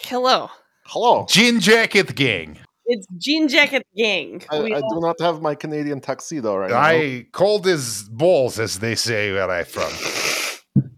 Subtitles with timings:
[0.00, 0.48] Hello.
[0.86, 1.26] Hello.
[1.28, 2.58] Jean Jacket Gang.
[2.86, 4.42] It's Jean Jacket Gang.
[4.50, 6.76] I, I do not have my Canadian tuxedo right now.
[6.78, 9.92] I cold as balls, as they say where I'm from.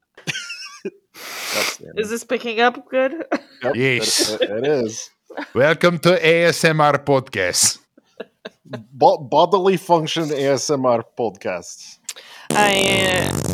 [1.96, 3.24] Is this picking up good?
[3.62, 4.30] Yep, Yes.
[4.32, 5.10] It, it- it is.
[5.54, 7.78] Welcome to ASMR podcast.
[8.92, 11.98] Bo- bodily function ASMR podcast.
[12.50, 13.30] I.
[13.32, 13.47] Uh,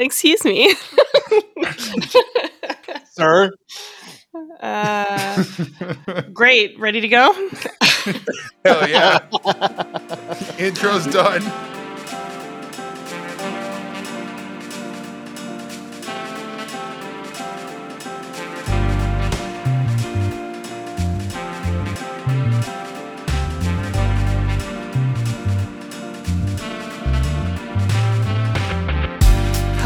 [0.00, 0.74] excuse me.
[3.12, 3.50] Sir,
[4.60, 5.44] uh,
[6.32, 6.78] great.
[6.78, 7.32] Ready to go?
[8.64, 9.18] Hell yeah.
[10.58, 11.42] Intro's done.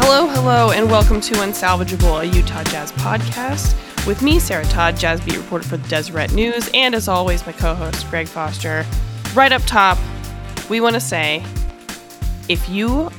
[0.07, 3.75] Hello, hello, and welcome to Unsalvageable, a Utah Jazz podcast.
[4.05, 7.51] With me, Sarah Todd, Jazz Beat reporter for the Deseret News, and as always, my
[7.51, 8.85] co host, Greg Foster.
[9.33, 9.97] Right up top,
[10.69, 11.43] we want to say
[12.47, 13.09] if you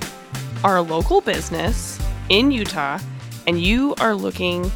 [0.63, 3.01] are a local business in Utah
[3.49, 4.71] and you are looking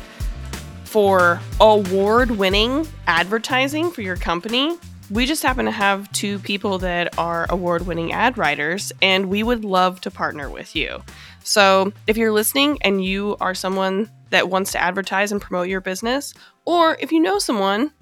[0.83, 4.77] for award winning advertising for your company,
[5.11, 9.43] we just happen to have two people that are award winning ad writers, and we
[9.43, 11.03] would love to partner with you.
[11.43, 15.81] So, if you're listening and you are someone that wants to advertise and promote your
[15.81, 17.93] business, or if you know someone,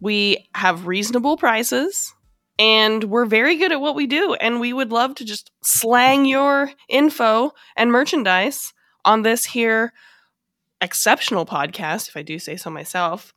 [0.00, 2.14] we have reasonable prices
[2.58, 4.34] and we're very good at what we do.
[4.34, 8.72] And we would love to just slang your info and merchandise
[9.04, 9.92] on this here
[10.80, 13.32] exceptional podcast, if I do say so myself.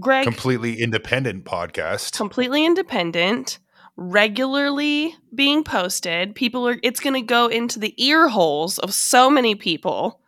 [0.00, 2.16] Greg, Completely independent podcast.
[2.16, 3.58] completely independent,
[3.96, 6.34] regularly being posted.
[6.34, 10.20] People are it's going to go into the ear holes of so many people.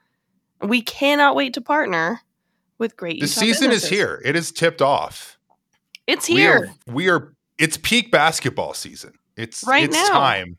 [0.63, 2.21] We cannot wait to partner
[2.79, 4.21] with great The Utah season is here.
[4.25, 5.39] It is tipped off.
[6.07, 6.75] It's We here.
[6.87, 9.15] are, we are it's peak basketball season.
[9.37, 10.09] It's Right it's now.
[10.09, 10.59] time.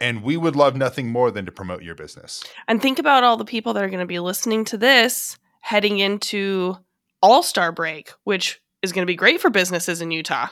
[0.00, 2.44] And we would love nothing more than to promote your business.
[2.68, 5.98] And think about all the people that are going to be listening to this heading
[5.98, 6.76] into
[7.20, 10.46] All-Star break, which is going to be great for businesses in Utah.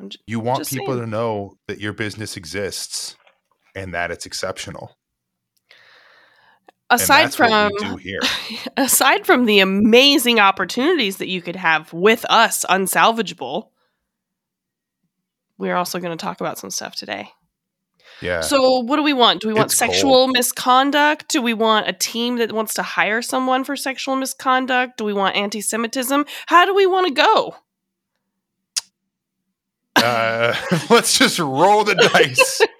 [0.00, 1.00] I'm You want people saying.
[1.00, 3.16] to know that your business exists
[3.74, 4.96] and that it's exceptional.
[6.92, 8.20] Aside from we do here.
[8.76, 13.68] aside from the amazing opportunities that you could have with us unsalvageable
[15.56, 17.28] we're also going to talk about some stuff today
[18.20, 18.40] Yeah.
[18.40, 21.92] so what do we want do we want It's sexual misconduct do we want a
[21.92, 26.74] team that wants to hire someone for sexual misconduct do we want anti-semitism how do
[26.74, 27.54] we want to go
[29.96, 30.54] uh,
[30.90, 32.60] let's just roll the dice.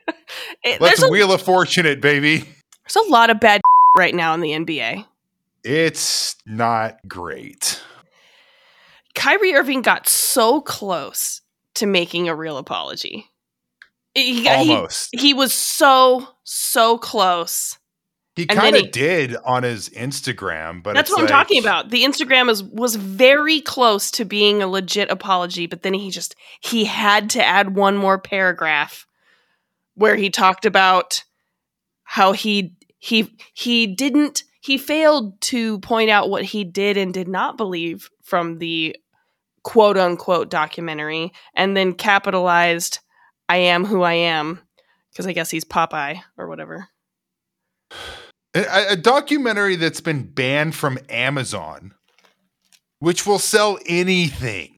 [0.63, 2.39] It- Let's a, wheel of fortune it, baby.
[2.39, 3.61] there's a lot of bad
[3.99, 5.05] right now in the nba
[5.65, 7.81] It's not great.
[9.15, 11.41] Kyrie Irving got so close
[11.77, 13.27] to making a real apology.
[14.15, 15.09] He, got- he- Almost.
[15.19, 17.77] he was so so close.
[18.41, 21.61] He and then kind he- of did on his Instagram, but That's what I'm talking
[21.61, 21.91] about.
[21.91, 26.35] The Instagram is was very close to being a legit apology, but then he just
[26.61, 29.07] he had to add one more paragraph
[29.95, 31.23] where he talked about
[32.05, 37.29] how he he he didn't he failed to point out what he did and did
[37.29, 38.97] not believe from the
[39.65, 43.01] quote unquote documentary and then capitalized
[43.51, 44.61] I am who I am
[45.13, 46.89] because I guess he's Popeye or whatever.
[48.55, 51.95] A, a documentary that's been banned from Amazon,
[52.99, 54.77] which will sell anything.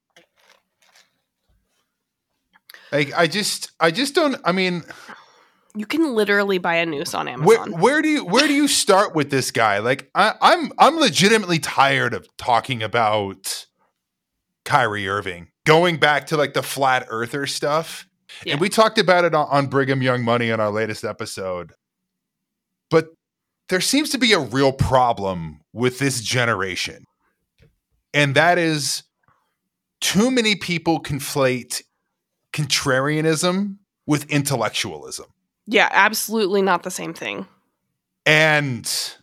[2.91, 4.37] Like I just, I just don't.
[4.44, 4.82] I mean,
[5.75, 7.81] You can literally buy a noose on where, Amazon.
[7.81, 9.78] where do you where do you start with this guy?
[9.78, 13.66] Like I, I'm I'm legitimately tired of talking about
[14.66, 18.06] Kyrie Irving going back to like the flat earther stuff.
[18.44, 18.52] Yeah.
[18.52, 21.73] And we talked about it on, on Brigham Young Money on our latest episode.
[23.73, 27.07] There seems to be a real problem with this generation.
[28.13, 29.05] And that is
[30.03, 31.81] too many people conflate
[32.53, 35.25] contrarianism with intellectualism.
[35.67, 37.47] Yeah, absolutely not the same thing.
[38.27, 39.17] and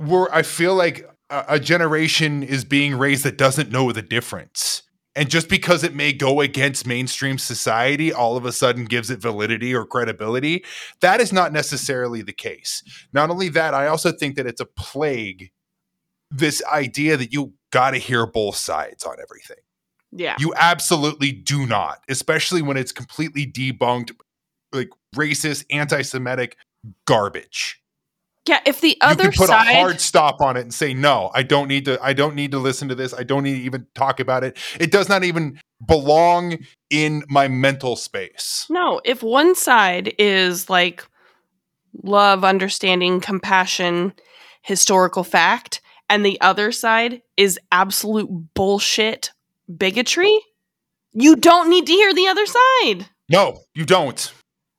[0.00, 4.82] we're i feel like a, a generation is being raised that doesn't know the difference
[5.16, 9.20] and just because it may go against mainstream society all of a sudden gives it
[9.20, 10.64] validity or credibility
[11.00, 12.82] that is not necessarily the case
[13.12, 15.50] not only that i also think that it's a plague
[16.30, 19.62] this idea that you got to hear both sides on everything
[20.12, 20.36] Yeah.
[20.38, 24.12] you absolutely do not, especially when it's completely debunked,
[24.72, 26.56] like racist, anti Semitic
[27.06, 27.80] garbage.
[28.46, 30.94] Yeah, if the other you can put side a hard stop on it and say
[30.94, 33.12] no i don't need to i don't need to listen to this.
[33.12, 34.56] I don't need to even talk about it.
[34.78, 36.58] It does not even belong
[36.90, 38.66] in my mental space.
[38.70, 41.04] No, if one side is like
[42.02, 44.12] love, understanding, compassion,
[44.62, 49.32] historical fact, and the other side is absolute bullshit,
[49.74, 50.38] bigotry,
[51.12, 53.06] you don't need to hear the other side.
[53.28, 54.32] no you don't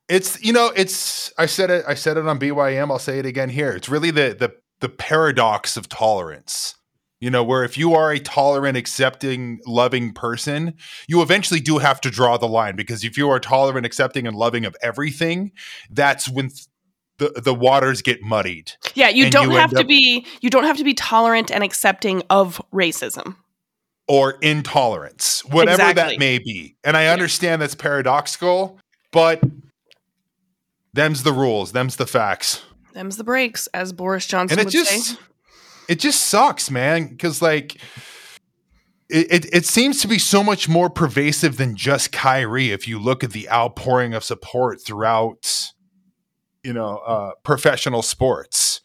[0.10, 2.58] it's you know it's i said it i said it on bym
[2.92, 6.76] i'll say it again here it's really the the the paradox of tolerance
[7.20, 10.74] you know where if you are a tolerant accepting loving person
[11.08, 14.36] you eventually do have to draw the line because if you are tolerant accepting and
[14.36, 15.52] loving of everything
[15.90, 16.68] that's when th-
[17.18, 20.66] the the waters get muddied Yeah, you don't you have to up- be you don't
[20.66, 23.36] have to be tolerant and accepting of racism.
[24.08, 26.14] or intolerance, whatever Exactly.
[26.14, 26.78] that may be.
[26.86, 28.80] And I understand that's paradoxical,
[29.12, 29.42] but
[30.98, 32.64] them's the rules, them's the facts.
[32.94, 35.18] Them's the breaks, as Boris Johnson And it just say.
[35.88, 37.76] it just sucks, man, cuz like
[39.10, 43.00] it, it it seems to be so much more pervasive than just Kyrie if you
[43.00, 45.72] look at the outpouring of support throughout
[46.64, 48.82] you know, uh professional sports.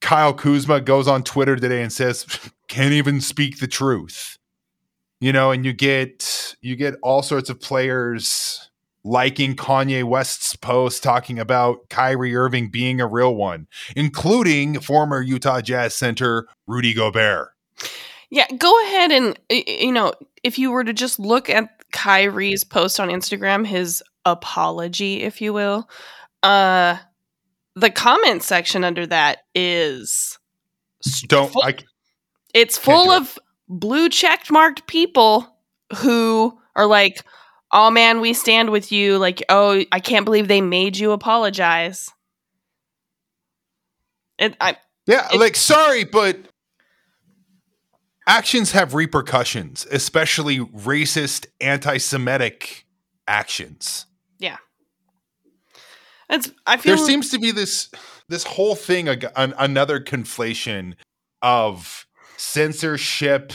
[0.00, 2.24] Kyle Kuzma goes on Twitter today and says,
[2.68, 4.38] "Can't even speak the truth."
[5.20, 8.67] You know, and you get you get all sorts of players
[9.08, 13.66] liking Kanye West's post talking about Kyrie Irving being a real one,
[13.96, 17.48] including former Utah Jazz center Rudy Gobert.
[18.30, 20.12] Yeah, go ahead and you know,
[20.44, 25.52] if you were to just look at Kyrie's post on Instagram, his apology, if you
[25.52, 25.88] will,
[26.42, 26.98] uh
[27.74, 30.38] the comment section under that is
[31.28, 31.76] Don't full- I
[32.52, 33.22] it's full it.
[33.22, 33.38] of
[33.68, 35.46] blue checked marked people
[35.98, 37.24] who are like,
[37.72, 42.10] "Oh man, we stand with you." Like, "Oh, I can't believe they made you apologize."
[44.38, 44.76] It, I,
[45.06, 46.36] Yeah, It- like sorry, but
[48.26, 52.86] actions have repercussions, especially racist, anti-Semitic
[53.26, 54.06] actions.
[54.38, 54.58] Yeah.
[56.30, 57.90] It's, I feel There seems to be this
[58.28, 60.94] this whole thing ag- an, another conflation
[61.40, 62.06] of
[62.36, 63.52] censorship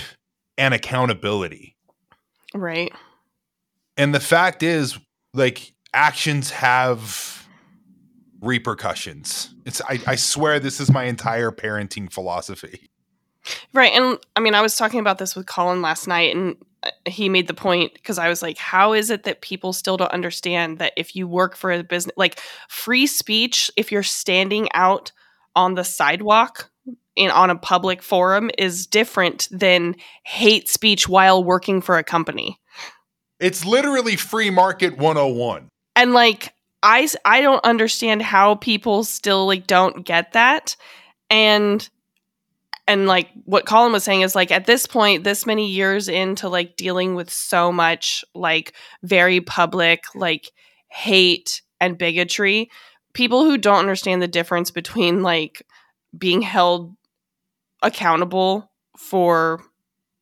[0.57, 1.75] and accountability.
[2.56, 2.92] right.
[3.98, 4.98] And the fact is
[5.34, 7.48] like actions have
[8.42, 9.54] repercussions.
[9.66, 12.90] It's I, I swear this is my entire parenting philosophy.
[13.74, 13.92] Right.
[13.94, 17.28] And I mean, I was talking about this with Colin last night, and uh, he
[17.30, 20.80] made the point because I was like, how is it that people still don't understand
[20.80, 22.39] that if you work for a business, like
[22.69, 25.12] free speech, if you're standing out
[25.56, 26.69] on the sidewalk
[27.16, 32.60] in on a public forum is different than hate speech while working for a company.
[33.44, 35.68] It's literally free market 101.
[35.98, 40.78] And like I I don't understand how people still like don't get that.
[41.30, 41.88] And
[42.88, 46.48] and like what Colin was saying is like at this point this many years into
[46.48, 48.74] like dealing with so much like
[49.04, 50.51] very public like
[50.88, 52.69] hate and bigotry,
[53.12, 55.66] people who don't understand the difference between like
[56.18, 56.96] being held
[57.81, 59.62] accountable for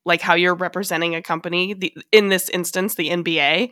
[0.04, 3.70] like how you're representing a company the, in this instance the NBA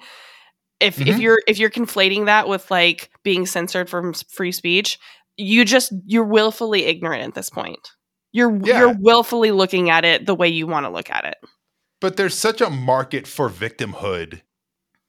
[0.81, 1.21] if if Mhm.
[1.21, 4.99] you're if you're conflating that with like being censored from free speech
[5.37, 7.91] you just you're willfully ignorant at this point
[8.33, 8.79] you're Yeah.
[8.81, 11.37] you're willfully looking at it the way you want to look at it
[12.01, 14.41] But there's such a market for victimhood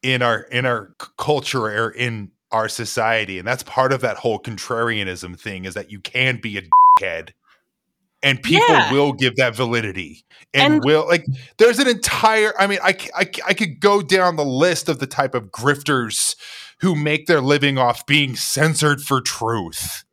[0.04, 4.40] in our in our culture or in our society and that's part of that whole
[4.40, 6.62] contrarianism thing is that you can be a
[7.00, 7.30] dickhead
[8.24, 8.92] and people Yeah.
[8.92, 10.24] will give that validity
[10.54, 11.26] and, And- will like
[11.58, 15.08] there's an entire i mean I, I i could go down the list of the
[15.08, 16.36] type of grifters
[16.82, 20.04] who make their living off being censored for truth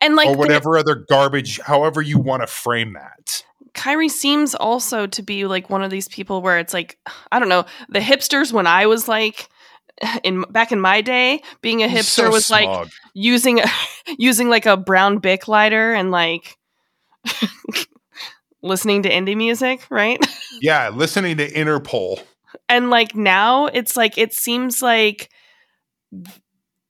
[0.00, 4.54] and like or the- whatever other garbage however you want to frame that Kyrie seems
[4.54, 6.98] also to be like one of these people where it's like
[7.30, 9.48] I don't know the hipsters when I was like
[10.22, 13.60] in back in my day being a hipster so was like using
[14.18, 16.58] using like a brown bic lighter and like
[18.62, 20.18] listening to indie music right
[20.60, 22.22] yeah listening to interpol
[22.68, 25.30] and like now it's like it seems like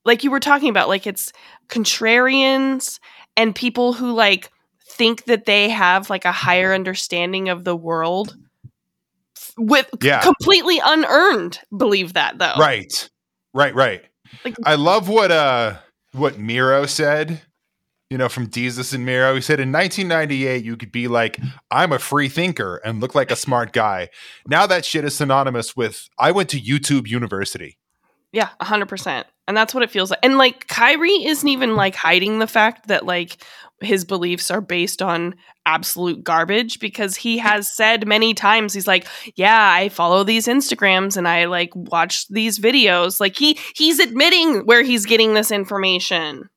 [0.05, 1.33] like you were talking about like it's
[1.69, 2.99] contrarians
[3.37, 4.51] and people who like
[4.91, 8.37] think that they have like a higher understanding of the world
[9.57, 10.21] with Yeah.
[10.21, 13.09] completely unearned believe that though Right.
[13.55, 14.03] Right, right.
[14.45, 15.77] Like- I love what uh
[16.12, 17.41] what Miro said,
[18.12, 19.35] you know, from Jesus and Miro.
[19.35, 21.38] He said in 1998 you could be like
[21.71, 24.11] I'm a free thinker and look like a smart guy.
[24.47, 27.78] Now that shit is synonymous with I went to YouTube University.
[28.31, 29.26] Yeah, hundred percent.
[29.49, 30.21] And that's what it feels like.
[30.23, 33.38] And like Kyrie isn't even like hiding the fact that like
[33.81, 39.07] his beliefs are based on absolute garbage because he has said many times he's like,
[39.37, 44.66] "Yeah, I follow these Instagrams and I like watch these videos." Like he he's admitting
[44.66, 46.50] where he's getting this information.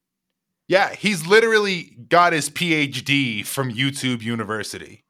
[0.68, 5.04] Yeah, he's literally got his PhD from YouTube University.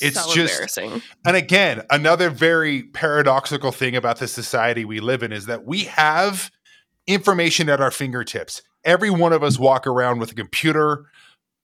[0.00, 1.02] It's so just- embarrassing.
[1.24, 5.84] And again, another very paradoxical thing about the society we live in is that we
[5.84, 6.50] have
[7.06, 8.62] information at our fingertips.
[8.84, 11.06] Every one of us walk around with a computer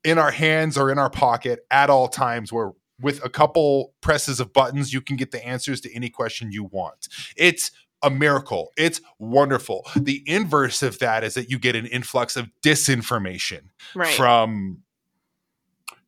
[0.02, 4.40] in our hands or in our pocket at all times where with a couple presses
[4.40, 7.08] of buttons you can get the answers to any question you want.
[7.36, 7.70] It's
[8.06, 8.72] a miracle.
[8.76, 9.84] It's wonderful.
[9.96, 13.62] The inverse of that is that you get an influx of disinformation
[13.94, 14.14] Right.
[14.14, 14.82] from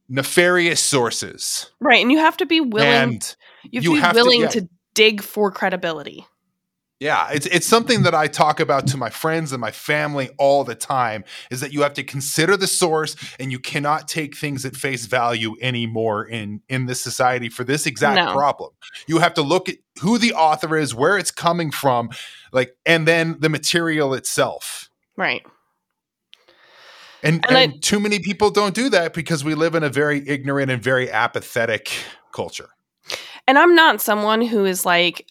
[0.08, 1.70] nefarious sources.
[1.80, 2.00] right.
[2.00, 4.48] And you have to be willing and you have to be have to- willing yeah.
[4.48, 6.24] to dig for credibility.
[7.00, 10.64] Yeah, it's it's something that I talk about to my friends and my family all
[10.64, 14.64] the time is that you have to consider the source and you cannot take things
[14.64, 18.32] at face value anymore in in this society for this exact No.
[18.32, 18.70] problem.
[19.06, 22.10] You have to look at who the author is, where it's coming from,
[22.52, 24.90] like and then the material itself.
[25.16, 25.46] Right.
[27.22, 29.88] And, And I- and too many people don't do that because we live in a
[29.88, 31.90] very ignorant and very apathetic
[32.32, 32.70] culture.
[33.46, 35.26] and I'm not someone who is like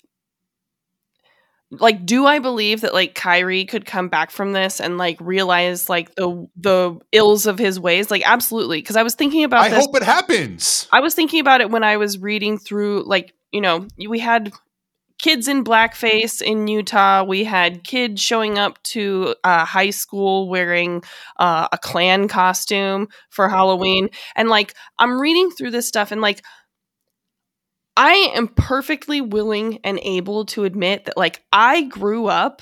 [1.71, 5.89] like do I believe that like Kyrie could come back from this and like realize
[5.89, 8.09] like the the ills of his ways?
[8.09, 10.87] Like absolutely because I was thinking about I this hope it happens.
[10.91, 14.53] I was thinking about it when I was reading through like you know we had
[15.19, 17.23] kids in blackface in Utah.
[17.23, 21.03] We had kids showing up to uh, high school wearing
[21.37, 24.09] uh, a Klan costume for Halloween.
[24.35, 26.43] And like I'm reading through this stuff and like
[27.97, 32.61] I am perfectly willing and able to admit that like I grew up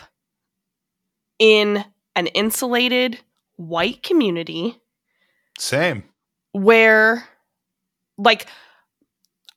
[1.38, 1.84] in
[2.16, 3.20] an insulated
[3.58, 4.80] white community
[5.60, 6.04] Same.
[6.54, 7.28] where
[8.18, 8.48] like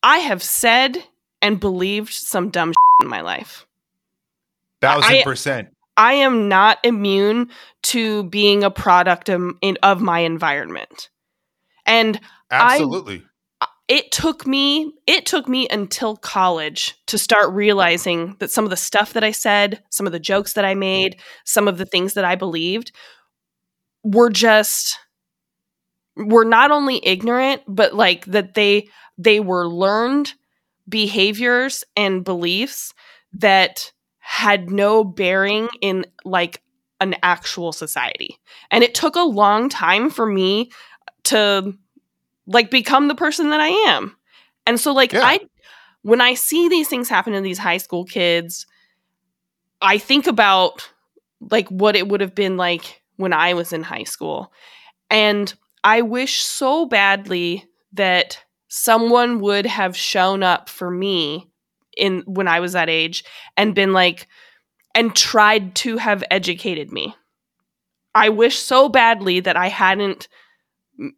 [0.02, 0.98] I have said
[1.40, 3.64] and believed some dumb shit in my life.
[4.80, 5.68] Thousand percent.
[5.96, 7.50] I am not immune
[7.84, 11.08] to being a product of, in, of my environment.
[11.86, 12.20] And
[12.50, 13.24] I- Absolutely.
[13.88, 18.76] It took me it took me until college to start realizing that some of the
[18.76, 22.14] stuff that I said, some of the jokes that I made, some of the things
[22.14, 22.92] that I believed
[24.04, 24.98] were just
[26.16, 30.34] were not only ignorant but like that they they were learned
[30.88, 32.94] behaviors and beliefs
[33.32, 36.62] that had no bearing in like
[37.00, 38.38] an actual society.
[38.70, 40.70] And it took a long time for me
[41.24, 41.74] to
[42.48, 44.16] like become the person that I am.
[44.66, 45.22] And so like Yeah.
[45.22, 45.40] I
[46.02, 48.66] when I see these things happen to these high school kids,
[49.80, 50.90] I think about
[51.40, 54.52] like what it would have been like when I was in high school.
[55.10, 55.52] And
[55.84, 61.50] I wish so badly that someone would have shown up for me
[61.96, 63.24] in when I was that age
[63.56, 64.26] and been like
[64.94, 67.14] and tried to have educated me.
[68.14, 70.28] I wish so badly that I hadn't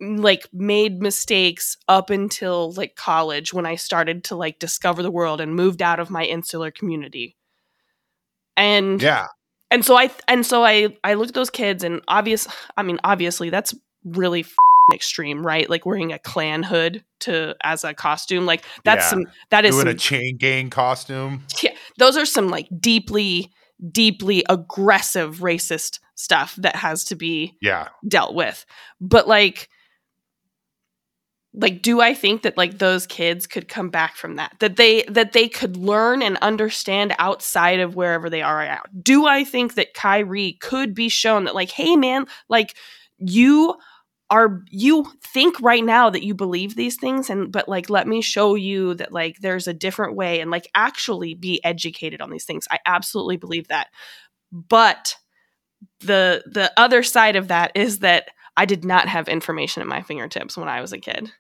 [0.01, 5.41] like made mistakes up until like college when I started to like discover the world
[5.41, 7.37] and moved out of my insular community.
[8.57, 9.29] And Yeah.
[9.71, 12.47] and so I and so I I look at those kids and obvious
[12.77, 14.45] I mean obviously that's really
[14.93, 15.71] extreme, right?
[15.71, 19.11] Like wearing a Klan hood to as a costume, like that's Yeah.
[19.11, 21.45] some that is Doing some, a chain gang costume.
[21.63, 23.51] yeah, those are some like deeply
[23.93, 27.89] deeply aggressive racist stuff that has to be Yeah.
[28.09, 28.65] dealt with.
[29.01, 29.69] But like
[31.53, 34.55] like do I think that like those kids could come back from that?
[34.61, 38.83] That they that they could learn and understand outside of wherever they are right now.
[39.03, 42.77] Do I think that Kyrie could be shown that like hey man, like
[43.19, 43.75] you
[44.31, 48.23] are you think right now that you believe these things and but like let me
[48.23, 52.45] show you that like there's a different way and like actually be educated on these
[52.45, 52.69] things.
[52.71, 53.89] I absolutely believe that.
[54.53, 55.17] But
[56.01, 60.03] the the other side of that is that I did not have information at my
[60.03, 61.33] fingertips when I was a kid.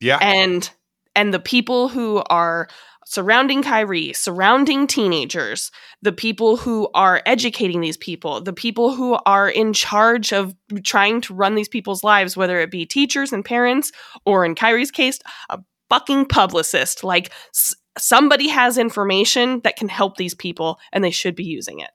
[0.00, 0.18] Yeah.
[0.20, 0.68] And
[1.14, 2.68] and the people who are
[3.06, 9.48] surrounding Kyrie, surrounding teenagers, the people who are educating these people, the people who are
[9.48, 13.90] in charge of trying to run these people's lives, whether it be teachers and parents,
[14.24, 15.58] or in Kyrie's case, a
[15.88, 17.02] fucking publicist.
[17.02, 21.80] Like s- somebody has information that can help these people, and they should be using
[21.80, 21.90] it.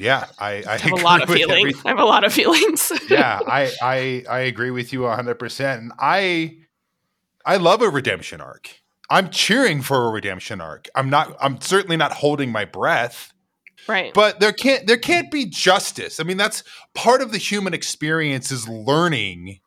[0.00, 0.26] Yeah.
[0.38, 1.80] I, I I have a lot of feelings.
[1.84, 2.90] I have a lot of feelings.
[3.10, 5.82] yeah, I, I I agree with you hundred percent.
[5.82, 6.56] And I
[7.44, 8.80] I love a redemption arc.
[9.08, 10.88] I'm cheering for a redemption arc.
[10.94, 13.32] I'm not I'm certainly not holding my breath,
[13.88, 14.14] Right.
[14.14, 16.20] but there can't there can't be justice.
[16.20, 16.62] I mean, that's
[16.94, 19.60] part of the human experience is learning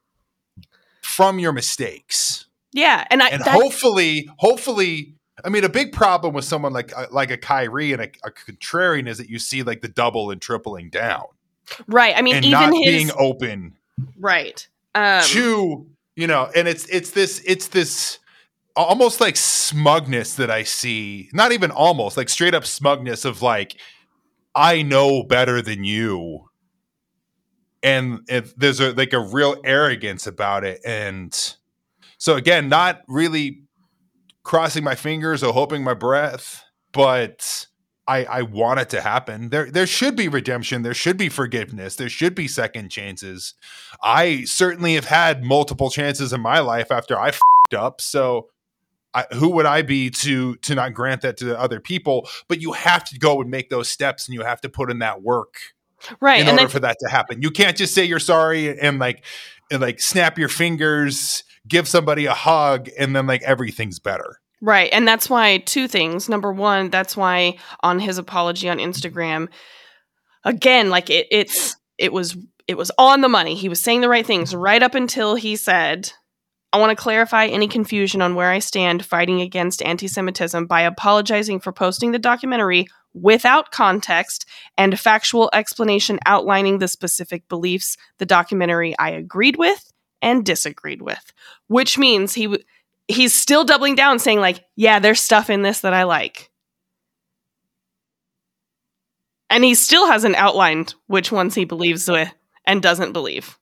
[1.01, 2.45] from your mistakes.
[2.71, 7.07] yeah, and I And hopefully, hopefully, I mean, a big problem with someone like uh,
[7.11, 10.41] like a Kyrie and a, a contrarian is that you see like the double and
[10.41, 11.25] tripling down
[11.87, 12.15] right.
[12.15, 13.75] I mean, and even not his being open
[14.19, 14.67] right.
[14.95, 18.19] Um, to you know and it's it's this it's this
[18.75, 23.75] almost like smugness that i see not even almost like straight up smugness of like
[24.55, 26.49] i know better than you
[27.81, 31.55] and if there's a like a real arrogance about it and
[32.17, 33.62] so again not really
[34.43, 37.67] crossing my fingers or hoping my breath but
[38.07, 39.49] I, I want it to happen.
[39.49, 40.83] There there should be redemption.
[40.83, 41.95] There should be forgiveness.
[41.97, 43.55] There should be second chances.
[44.01, 47.99] I certainly have had multiple chances in my life after I fed up.
[47.99, 48.49] So
[49.13, 52.27] I, who would I be to to not grant that to other people?
[52.47, 54.99] But you have to go and make those steps, and you have to put in
[54.99, 55.57] that work
[56.19, 57.41] right, in and order for that to happen.
[57.41, 59.23] You can't just say you're sorry and like
[59.71, 64.39] and like snap your fingers, give somebody a hug, and then like everything's better.
[64.61, 64.89] Right.
[64.93, 66.29] And that's why two things.
[66.29, 68.89] Number one, that's why on his apology on mm-hmm.
[68.89, 69.49] Instagram,
[70.45, 73.55] again, like it it's it was it was on the money.
[73.55, 74.61] He was saying the right things mm-hmm.
[74.61, 76.13] right up until he said,
[76.71, 80.81] I want to clarify any confusion on where I stand fighting against anti Semitism by
[80.81, 84.45] apologizing for posting the documentary without context
[84.77, 89.91] and factual explanation outlining the specific beliefs the documentary I agreed with
[90.21, 91.33] and disagreed with.
[91.67, 92.63] Which means he w-
[93.07, 96.49] he's still doubling down saying like yeah there's stuff in this that i like
[99.49, 102.31] and he still hasn't outlined which ones he believes with
[102.65, 103.59] and doesn't believe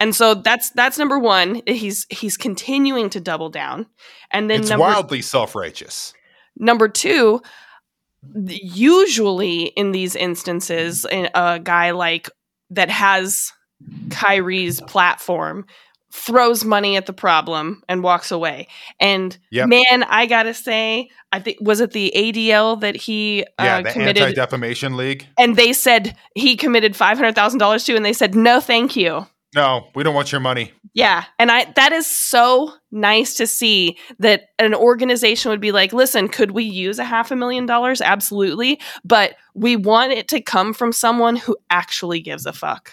[0.00, 3.86] and so that's that's number one he's he's continuing to double down
[4.32, 6.12] and then it's number wildly self-righteous.
[6.56, 7.44] Number two, th-
[8.34, 12.28] usually in these instances, a guy like
[12.70, 13.52] that has
[14.10, 15.66] Kyrie's platform
[16.14, 18.68] throws money at the problem and walks away.
[19.00, 19.68] And Yep.
[19.68, 23.92] man, I gotta say, I think was it the ADL that he Yeah, uh, the
[23.92, 25.26] committed, Anti-Defamation League.
[25.38, 28.94] and they said he committed five hundred thousand dollars to, and they said no, thank
[28.94, 29.26] you.
[29.54, 30.72] No, we don't want your money.
[30.94, 35.92] Yeah, and I that is so nice to see that an organization would be like,
[35.92, 38.00] "Listen, could we use a half a million dollars?
[38.00, 42.92] Absolutely, but we want it to come from someone who actually gives a fuck."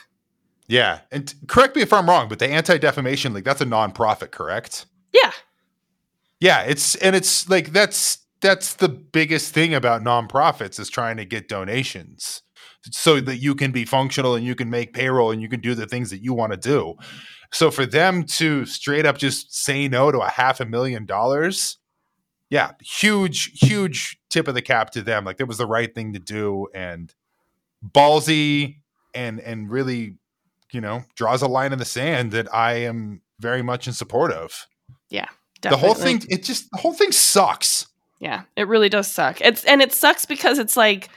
[0.68, 4.86] Yeah, and correct me if I'm wrong, but the Anti-Defamation League that's a nonprofit, correct?
[5.14, 5.32] Yeah.
[6.40, 11.26] Yeah, it's and it's like that's that's the biggest thing about nonprofits is trying to
[11.26, 12.44] get donations
[12.92, 15.76] so that you can be functional and you can make payroll and you can do
[15.76, 16.96] the things that you want to do.
[17.52, 21.78] So for them to straight up just say no to a half a million dollars,
[22.50, 25.26] yeah, huge, huge tip of the cap to them.
[25.26, 27.14] Like that was the right thing to do and
[27.86, 28.78] ballsy
[29.14, 30.16] and and really,
[30.72, 34.32] you know, draws a line in the sand that I am very much in support
[34.32, 34.68] of.
[35.10, 35.28] Yeah.
[35.62, 37.88] The whole thing, it just the whole thing sucks.
[38.20, 39.42] Yeah, it really does suck.
[39.42, 41.10] It's and it sucks because it's like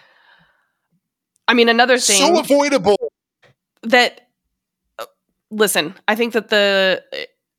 [1.52, 3.12] I mean another thing So avoidable.
[3.82, 4.22] that
[4.98, 5.04] uh,
[5.50, 7.04] listen, I think that the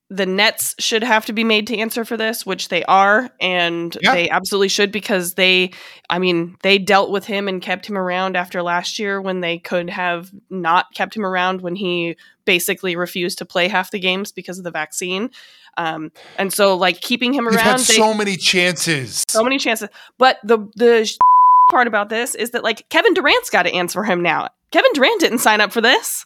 [0.09, 3.95] the Nets should have to be made to answer for this, which they are, and
[4.01, 4.13] Yeah.
[4.13, 5.71] they absolutely should because they,
[6.09, 9.57] I mean, they dealt with him and kept him around after last year when they
[9.57, 14.31] could have not kept him around when he basically refused to play half the games
[14.31, 15.31] because of the vaccine.
[15.77, 19.23] Um, and so, like keeping him around, had they, so many chances.
[19.27, 19.89] so many chances.
[20.19, 21.11] But the the
[21.69, 24.49] part about this is that like Kevin Durant's got to answer for him now.
[24.71, 26.25] Kevin Durant didn't sign up for this.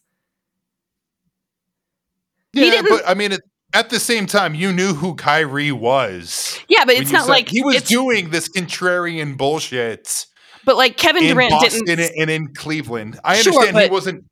[2.54, 3.41] yeah, but I mean, it,
[3.73, 6.60] at the same time, you knew who Kyrie was.
[6.69, 10.26] Yeah, but it's not said- like he was doing this contrarian bullshit
[10.65, 12.12] But like Kevin in Durant Boston didn't.
[12.19, 13.19] and in Cleveland.
[13.23, 14.26] I Sure, understand he wasn't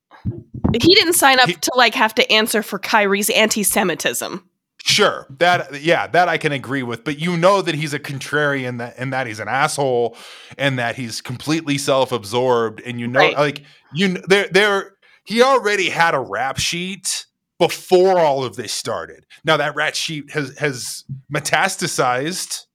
[0.82, 4.50] He didn't sign up he- to like have to answer for Kyrie's anti-Semitism.
[4.88, 7.04] Sure, that yeah, that I can agree with.
[7.04, 10.16] But you know that he's a contrarian, that and that he's an asshole,
[10.60, 12.82] and that he's completely self-absorbed.
[12.82, 13.36] And you know, Right.
[13.36, 13.64] like
[13.96, 14.92] you, there, there,
[15.24, 17.26] he already had a rap sheet
[17.58, 19.26] before all of this started.
[19.44, 22.68] Now that rap sheet has has metastasized,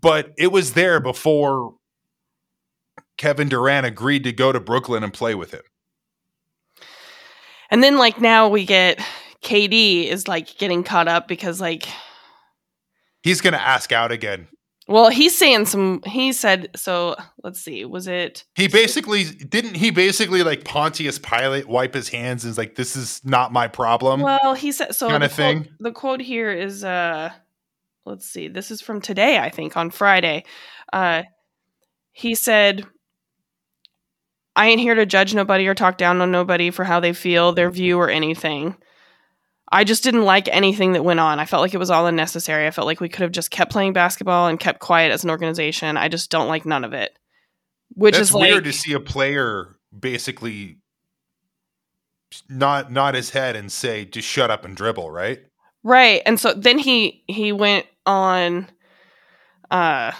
[0.00, 1.74] but it was there before
[3.18, 5.60] Kevin Durant agreed to go to Brooklyn and play with him.
[7.70, 8.98] And then like now we get
[9.42, 11.86] KD is like getting caught up because like
[13.22, 14.48] He's to ask out again.
[14.86, 19.76] well he's saying some he said so let's see was it He basically didn't.
[19.76, 23.68] He basically like Pontius Pilate wipe his hands and is like, "This is not my
[23.68, 25.68] problem." well he said so the quote, thing.
[25.80, 27.30] the quote here is uh
[28.08, 28.48] let's see.
[28.48, 30.44] This is from today, I think, on Friday.
[30.92, 31.24] Uh,
[32.12, 32.86] he said,
[34.56, 37.52] I ain't here to judge nobody or talk down on nobody for how they feel,
[37.52, 38.76] their view, or anything.
[39.70, 41.38] I just didn't like anything that went on.
[41.38, 42.66] I felt like it was all unnecessary.
[42.66, 45.30] I felt like we could have just kept playing basketball and kept quiet as an
[45.30, 45.96] organization.
[45.96, 47.18] I just don't like none of it.
[47.94, 50.78] Which That's is weird like, to see a player basically
[52.48, 55.40] not nod his head and say, "Just shut up and dribble." Right?
[55.82, 56.22] Right.
[56.26, 58.68] And so then he he went on
[59.70, 60.12] uh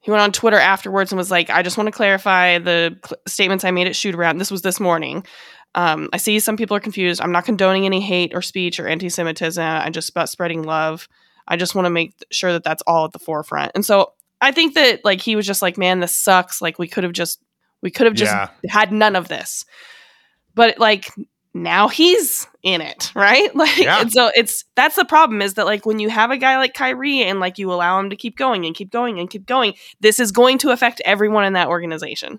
[0.00, 3.20] he went on Twitter afterwards and was like, I just want to clarify the cl-
[3.26, 4.38] statements I made at shoot around.
[4.38, 5.26] This was this morning.
[5.74, 7.20] Um, I see some people are confused.
[7.20, 9.62] I'm not condoning any hate or speech or anti Semitism.
[9.62, 11.08] I'm just about spreading love.
[11.46, 13.72] I just want to make sure that that's all at the forefront.
[13.74, 16.60] And so I think that like he was just like, man, this sucks.
[16.62, 17.40] Like we could have just,
[17.82, 18.48] we could have just Yeah.
[18.68, 19.64] had none of this.
[20.54, 21.10] But like
[21.54, 23.54] now he's in it, right?
[23.54, 24.04] Like, Yeah.
[24.08, 27.22] so it's that's the problem is that like when you have a guy like Kyrie
[27.22, 30.18] and like you allow him to keep going and keep going and keep going, this
[30.20, 32.38] is going to affect everyone in that organization.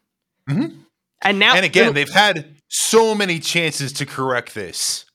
[0.49, 0.77] Mhm.
[1.21, 5.05] And now, and again, they've had so many chances to correct this.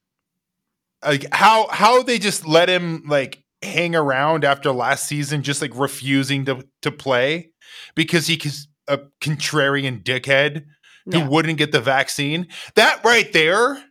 [1.05, 5.73] Like how how they just let him like hang around after last season, just like
[5.75, 7.51] refusing to to play
[7.95, 10.65] because he's a contrarian dickhead
[11.07, 11.29] who Yeah.
[11.29, 12.49] wouldn't get the vaccine.
[12.77, 13.83] That right there,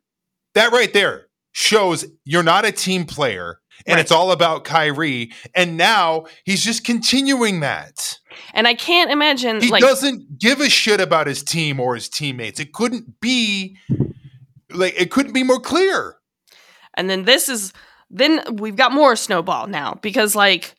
[0.56, 3.99] that right there shows you're not a team player and Right.
[4.01, 5.31] it's all about Kyrie.
[5.53, 8.19] And now he's just continuing that.
[8.53, 11.95] and I can't imagine like He like doesn't give a shit about his team or
[11.95, 12.59] his teammates.
[12.59, 13.77] It couldn't be
[14.71, 16.17] like it couldn't be more clear.
[16.95, 17.73] And then this is
[18.09, 20.75] then we've got more snowball now because like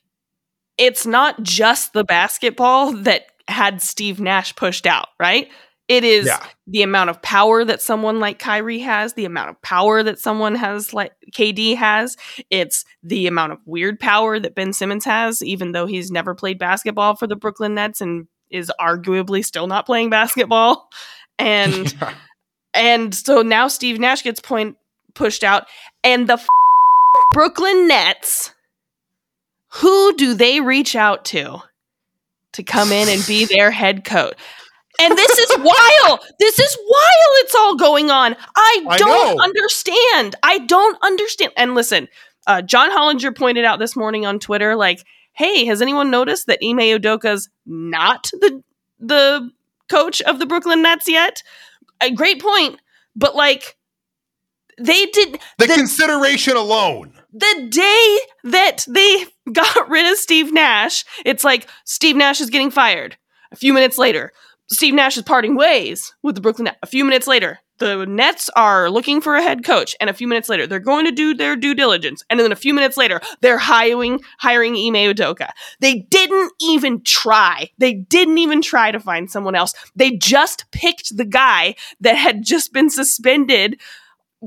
[0.77, 5.49] it's not just the basketball that had Steve Nash pushed out, right?
[5.87, 6.45] It is Yeah.
[6.67, 10.55] the amount of power that someone like Kyrie has, the amount of power that someone
[10.55, 12.17] has like KD has.
[12.49, 16.59] It's the amount of weird power that Ben Simmons has, even though he's never played
[16.59, 20.89] basketball for the Brooklyn Nets and is arguably still not playing basketball.
[21.39, 21.95] And
[22.73, 24.75] and so now Steve Nash gets point
[25.13, 25.67] pushed out,
[26.03, 26.47] and the f-
[27.31, 28.55] Brooklyn Nets.
[29.73, 31.59] Who do they reach out to
[32.53, 34.33] to come in and be their head coach?
[34.99, 36.19] And this is wild.
[36.39, 37.33] This is wild.
[37.43, 38.35] It's all going on.
[38.55, 39.43] I I don't know.
[39.43, 40.35] understand.
[40.41, 41.51] I don't understand.
[41.55, 42.07] And listen,
[42.47, 46.59] uh, John Hollinger pointed out this morning on Twitter, like, "Hey, has anyone noticed that
[46.63, 48.63] Ime Udoka's not the
[48.99, 49.51] the
[49.89, 51.43] coach of the Brooklyn Nets yet?"
[52.01, 52.79] A great point,
[53.15, 53.75] but like,
[54.79, 57.13] they did the the- consideration alone.
[57.33, 62.71] the day that they got rid of Steve Nash, it's like Steve Nash is getting
[62.71, 63.17] fired.
[63.51, 64.33] A few minutes later,
[64.69, 66.77] Steve Nash is parting ways with the Brooklyn Nets.
[66.83, 70.27] A few minutes later, the Nets are looking for a head coach, and a few
[70.27, 72.23] minutes later, they're going to do their due diligence.
[72.29, 75.49] And then a few minutes later, they're hiring hiring Ime Udoka.
[75.79, 77.69] They didn't even try.
[77.77, 79.73] They didn't even try to find someone else.
[79.95, 83.79] They just picked the guy that had just been suspended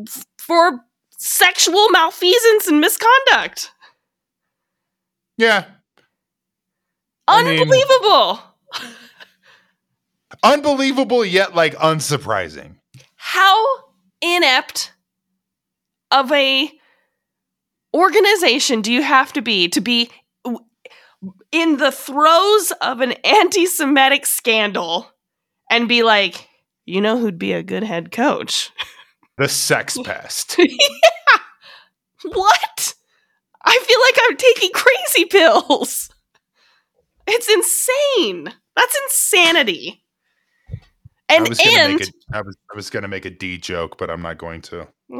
[0.07, 0.81] f- for
[1.17, 3.73] sexual malfeasance and misconduct.
[5.39, 5.65] Yeah.
[7.29, 7.69] I mean-
[10.43, 11.25] Unbelievable.
[11.25, 12.77] Yet like unsurprising.
[13.17, 13.67] How
[14.21, 14.93] inept
[16.11, 16.71] of a
[17.95, 20.11] organization do you have to be to be
[21.53, 25.11] in the throes of an anti-Semitic scandal
[25.71, 26.49] and be like,
[26.87, 28.71] you know who'd be a good head coach?
[29.39, 30.59] The sex pest.
[32.25, 32.95] What?
[33.65, 36.11] I feel like I'm taking crazy pills.
[37.27, 38.53] It's insane.
[38.77, 40.05] That's insanity.
[41.31, 43.57] And I was gonna and make a, I was I was gonna make a D
[43.57, 44.89] joke, but I'm not going to.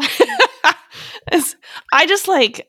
[1.93, 2.69] I just like.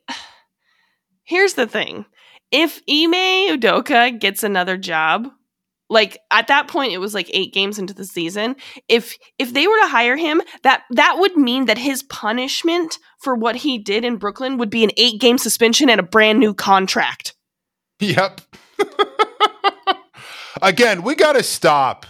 [1.23, 2.05] Here's the thing:
[2.51, 5.29] if Ime Udoka gets another job,
[5.89, 8.55] like at that point, it was like eight games into the season.
[8.87, 13.35] If if they were to hire him, that that would mean that his punishment for
[13.35, 16.53] what he did in Brooklyn would be an eight game suspension and a brand new
[16.53, 17.35] contract.
[17.99, 18.41] Yep.
[20.61, 22.05] Again, we got to stop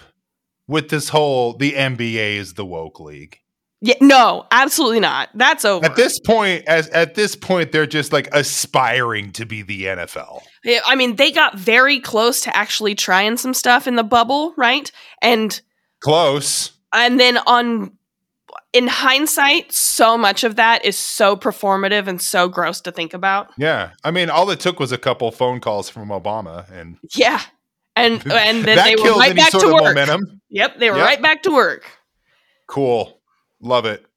[0.71, 3.37] with this whole the NBA is the woke league.
[3.83, 5.29] Yeah, no, absolutely not.
[5.33, 5.83] That's over.
[5.85, 10.41] At this point, as at this point, they're just like aspiring to be the NFL.
[10.63, 14.53] Yeah, I mean, they got very close to actually trying some stuff in the bubble,
[14.55, 14.91] right?
[15.21, 15.59] And
[15.99, 16.71] Close.
[16.93, 17.97] and then on
[18.73, 23.49] in hindsight, so much of that is so performative and so gross to think about.
[23.57, 23.91] Yeah.
[24.03, 27.41] I mean, all it took was a couple phone calls from Obama and Yeah.
[27.95, 29.83] And and then they were right back to work.
[29.83, 30.41] momentum.
[30.49, 31.05] Yep, they were Yep.
[31.05, 31.83] right back to work.
[32.67, 33.21] Cool.
[33.61, 34.05] Love it.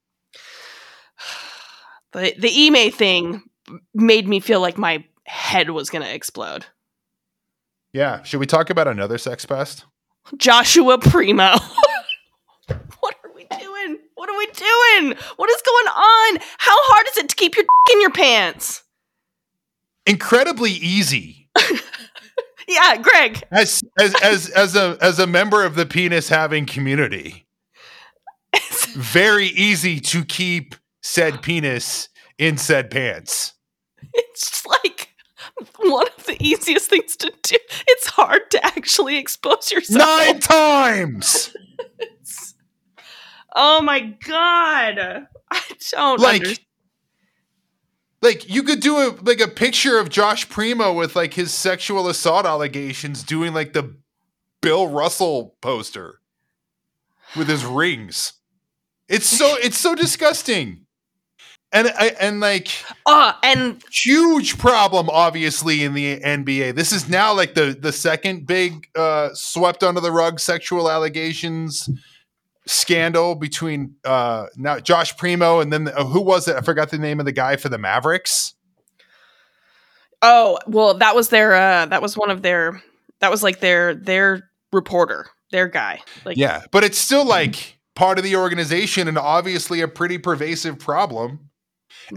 [2.13, 3.43] The the Ime thing
[3.93, 6.65] made me feel like my head was going to explode.
[7.91, 8.23] Yeah.
[8.23, 9.83] Should we talk about another sex pest?
[10.37, 11.55] Joshua Primo.
[12.99, 13.97] what are we doing?
[14.15, 15.17] What are we doing?
[15.35, 16.37] What is going on?
[16.57, 18.83] How hard is it to keep your in your pants?
[20.05, 21.49] Incredibly easy.
[22.67, 23.43] Yeah, Greg.
[23.51, 27.45] As as as as a as a member of the penis having community,
[28.53, 33.53] it's very easy to keep said penis in said pants.
[34.13, 35.09] It's just like
[35.77, 37.57] one of the easiest things to do.
[37.87, 39.99] It's hard to actually expose yourself.
[39.99, 41.55] Nine times.
[43.57, 44.99] Oh my god.
[44.99, 46.55] I don't Like under-
[48.25, 52.09] like you could do a like a picture of Josh Primo with like his sexual
[52.09, 53.95] assault allegations doing like the
[54.61, 56.19] Bill Russell poster
[57.37, 58.33] with his rings.
[59.07, 60.81] It's so it's so disgusting.
[61.71, 62.69] And I and like
[63.05, 66.75] Oh, and huge problem obviously in the NBA.
[66.75, 71.87] This is now like the the second big uh swept under the rug sexual allegations
[72.67, 76.55] scandal between uh now Josh Primo and then uh, who was it?
[76.55, 78.53] I forgot the name of the guy for the Mavericks.
[80.21, 82.81] oh, well, that was their uh that was one of their
[83.19, 86.01] that was like their their reporter, their guy.
[86.25, 90.79] Like Yeah, but it's still like part of the organization and obviously a pretty pervasive
[90.79, 91.49] problem.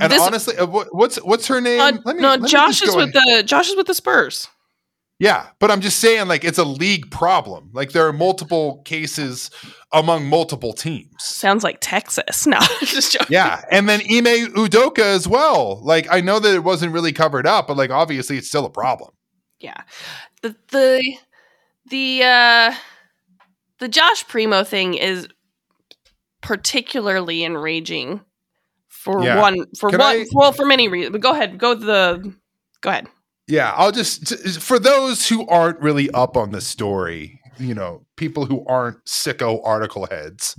[0.00, 1.80] And this- honestly, uh, what's what's her name?
[1.80, 4.48] uh, Let me- no, let Josh is with the Josh is with the Spurs.
[5.20, 7.70] Yeah, but I'm just saying, like, it's a league problem.
[7.72, 9.50] Like, there are multiple cases
[9.92, 11.10] among multiple teams.
[11.18, 12.46] Sounds like Texas.
[12.46, 13.28] No, just joking.
[13.30, 15.80] Yeah, and then Ime Udoka as well.
[15.82, 18.70] Like, I know that it wasn't really covered up, but like, obviously, it's still a
[18.70, 19.10] problem.
[19.60, 19.80] Yeah.
[20.42, 21.14] The the
[21.90, 22.74] the uh
[23.80, 25.26] the Josh Primo thing is
[26.40, 28.20] particularly enraging
[28.88, 29.40] for Yeah.
[29.40, 31.12] one for Can one I- well for many reasons.
[31.12, 32.34] But go ahead, go the
[32.80, 33.06] go ahead.
[33.46, 38.46] Yeah, I'll just for those who aren't really up on the story, you know, people
[38.46, 40.56] who aren't sicko article heads.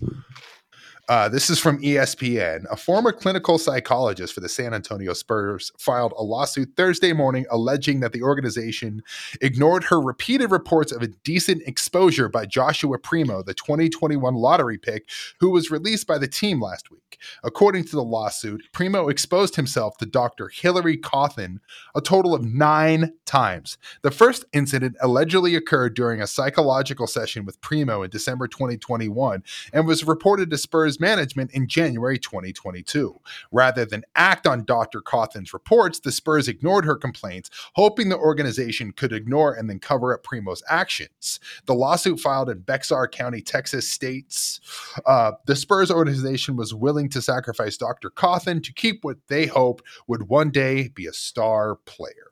[1.09, 2.65] Uh, this is from ESPN.
[2.69, 7.99] A former clinical psychologist for the San Antonio Spurs filed a lawsuit Thursday morning alleging
[8.01, 9.01] that the organization
[9.41, 15.09] ignored her repeated reports of indecent exposure by Joshua Primo, the 2021 lottery pick,
[15.39, 17.08] who was released by the team last week.
[17.43, 20.49] According to the lawsuit, Primo exposed himself to Dr.
[20.49, 21.59] Hillary Cawthon
[21.95, 23.77] a total of nine times.
[24.01, 29.87] The first incident allegedly occurred during a psychological session with Primo in December 2021 and
[29.87, 33.19] was reported to Spurs management in January 2022.
[33.51, 35.01] Rather than act on Dr.
[35.01, 40.13] Cawthon's reports, the Spurs ignored her complaints, hoping the organization could ignore and then cover
[40.13, 41.39] up Primo's actions.
[41.65, 44.59] The lawsuit filed in Bexar County, Texas states
[45.05, 48.09] uh, the Spurs organization was willing to sacrifice Dr.
[48.09, 52.31] Cawthon to keep what they hoped would one day be a star player.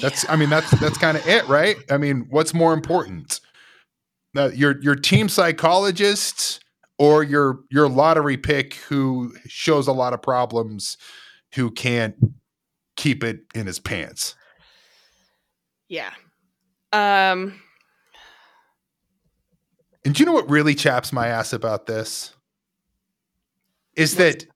[0.00, 1.76] That's I mean that's that's kind of it, right?
[1.90, 3.40] I mean, what's more important?
[4.36, 6.64] Uh, your your team psychologist
[6.98, 10.96] or your your lottery pick who shows a lot of problems
[11.54, 12.14] who can't
[12.96, 14.36] keep it in his pants.
[15.88, 16.12] yeah.
[16.92, 17.60] Um
[20.04, 22.34] And do you know what really chaps my ass about this?
[23.96, 24.46] Is that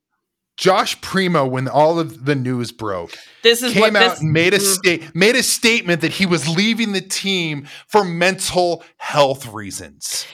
[0.57, 4.55] Josh Primo, when all of the news broke, this is came out this and made
[4.55, 4.75] a Mm.
[4.75, 10.27] state made a statement that he was leaving the team for mental health reasons.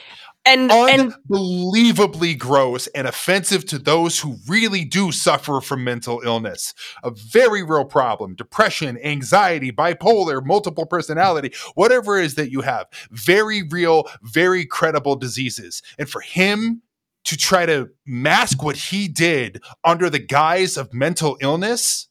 [0.45, 6.73] And and Unbelievably gross and offensive to those who really do suffer from mental illness.
[7.03, 8.35] A very real problem.
[8.35, 12.87] Depression, anxiety, bipolar, multiple personality, whatever it is that you have.
[13.11, 15.81] Very real, very credible diseases.
[15.99, 16.81] And for him
[17.25, 22.07] to try to mask what he did under the guise of mental illness,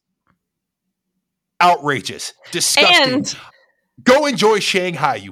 [1.61, 3.13] outrageous, disgusting.
[3.13, 3.35] and
[4.03, 5.31] Go enjoy Shanghai, you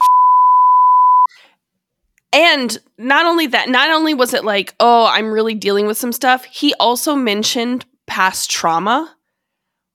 [2.32, 6.12] And not only that, not only was it like, oh, I'm really dealing with some
[6.12, 9.16] stuff, he also mentioned past trauma,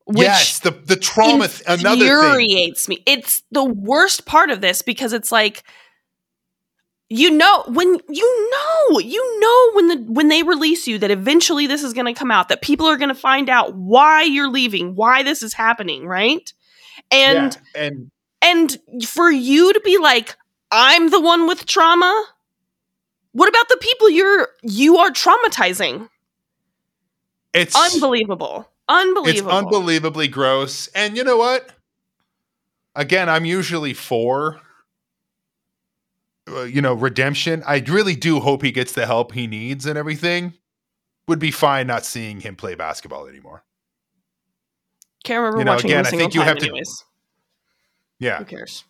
[0.07, 1.49] which yes, the the trauma.
[1.49, 2.09] Th- another thing.
[2.09, 3.03] infuriates me.
[3.07, 5.63] It's the worst part of this because it's like,
[7.09, 11.69] you know, when you know, you know, when the when they release you that eventually
[11.69, 14.51] this is going to come out, that people are going to find out why you're
[14.51, 16.53] leaving, why this is happening, right?
[17.13, 18.11] And Yeah, and
[18.43, 20.37] and for you to be like,
[20.75, 22.27] I'm the one with trauma.
[23.33, 26.09] What about the people you're you are traumatizing?
[27.53, 28.69] it's Unbelievable.
[28.89, 29.49] Unbelievable.
[29.51, 30.89] It's unbelievably gross.
[30.89, 31.71] And you know what?
[32.97, 34.61] Again, I'm usually for
[36.49, 37.63] uh, you know, redemption.
[37.67, 40.55] I really do hope he gets the help he needs and everything.
[41.27, 43.65] Would be fine not seeing him play basketball anymore.
[45.25, 47.05] Can't remember You know, watching again, I think you have to- anyways.
[48.19, 48.39] Yeah.
[48.39, 48.85] Who cares?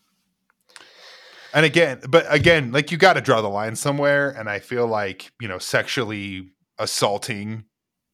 [1.55, 4.31] And again, but again, like you got to draw the line somewhere.
[4.31, 7.64] And I feel like, you know, sexually assaulting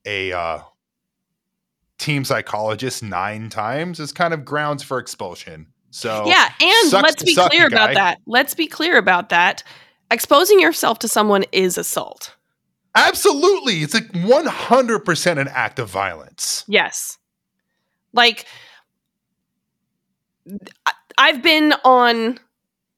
[0.05, 0.61] a uh,
[1.99, 5.69] team psychologist nine times is kind of grounds for expulsion.
[5.91, 7.95] So, yeah, and let's be clear about guy.
[7.95, 8.19] that.
[8.27, 9.65] Let's be clear about that.
[10.11, 12.37] Exposing yourself to someone is assault.
[12.95, 13.83] absolutely.
[13.83, 16.65] It's like 100% an act of violence.
[16.69, 17.19] Yes.
[18.13, 18.45] Like
[21.17, 22.39] I've been on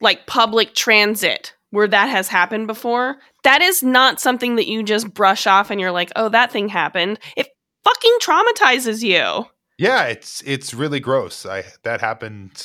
[0.03, 3.17] like public transit where that has happened before.
[3.45, 6.69] That is not something that you just brush off and you're like, "Oh, that thing
[6.69, 7.49] happened." It
[7.83, 9.47] fucking traumatizes you.
[9.79, 11.47] Yeah, it's it's really gross.
[11.47, 12.63] I that happened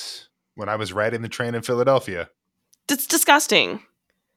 [0.56, 2.30] when I was riding the train in Philadelphia.
[2.90, 3.82] It's disgusting.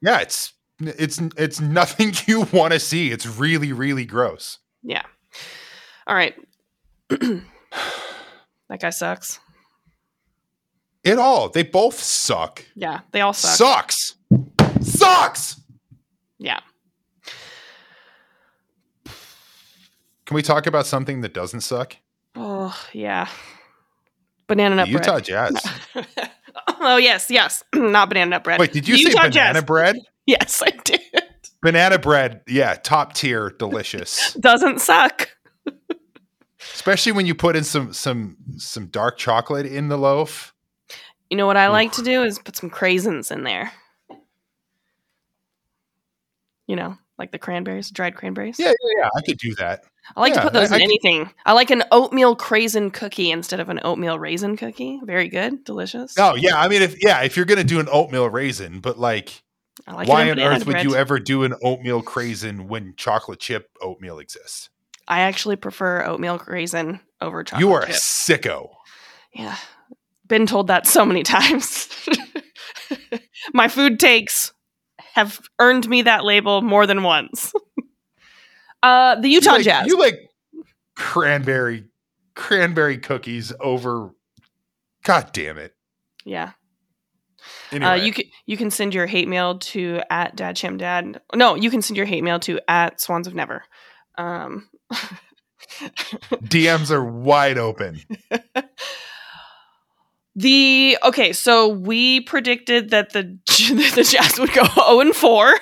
[0.01, 3.11] Yeah, it's it's it's nothing you want to see.
[3.11, 4.59] It's really really gross.
[4.83, 5.03] Yeah.
[6.07, 6.35] All right.
[7.09, 7.41] that
[8.79, 9.39] guy sucks.
[11.03, 11.49] It all.
[11.49, 12.63] They both suck.
[12.75, 13.91] Yeah, they all suck.
[13.91, 14.15] Sucks.
[14.81, 15.59] Sucks.
[16.37, 16.59] yeah.
[20.25, 21.97] Can we talk about something that doesn't suck?
[22.35, 23.27] Oh, yeah.
[24.47, 25.25] Banana nut Utah bread.
[25.25, 25.65] Jazz.
[26.79, 27.63] oh, yes, yes.
[27.75, 28.59] Not banana nut bread.
[28.59, 29.63] Wait, did you The say banana Jazz.
[29.63, 29.95] bread?
[30.27, 31.01] Yes, I did.
[31.63, 34.33] Banana bread, yeah, top tier, delicious.
[34.39, 35.29] Doesn't suck.
[36.75, 40.53] Especially when you put in some some some dark chocolate in the loaf.
[41.31, 43.71] You know what I like to do is put some craisins in there.
[46.67, 48.59] You know, like the cranberries, dried cranberries.
[48.59, 49.09] Yeah, yeah, yeah.
[49.15, 49.85] I could do that.
[50.13, 51.29] I like yeah, to put those I- in I anything.
[51.45, 54.99] I like an oatmeal craisin cookie instead of an oatmeal raisin cookie.
[55.05, 56.15] Very good, delicious.
[56.19, 59.41] Oh yeah, I mean, if yeah, if you're gonna do an oatmeal raisin, but like,
[59.87, 60.83] like why on earth would bread.
[60.83, 64.69] you ever do an oatmeal craisin when chocolate chip oatmeal exists?
[65.07, 67.61] I actually prefer oatmeal raisin over chocolate.
[67.61, 68.71] you are a sicko.
[69.33, 69.55] Yeah.
[70.31, 71.89] Been told that so many times.
[73.53, 74.53] My food takes
[75.13, 77.51] have earned me that label more than once.
[78.83, 79.87] uh the Utah you like, Jazz.
[79.87, 80.15] You like
[80.95, 81.83] cranberry
[82.33, 84.11] cranberry cookies over.
[85.03, 85.75] God damn it.
[86.23, 86.51] yeah.
[87.73, 91.19] Anyway, Uh you can you can send your hate mail to at dad sham dad.
[91.35, 93.63] No, you can send your hate mail to at swans of never.
[94.17, 94.69] Um
[96.31, 97.99] DMs are wide open.
[100.35, 105.53] The okay, so we predicted that the the Jazz would go 0 and 4.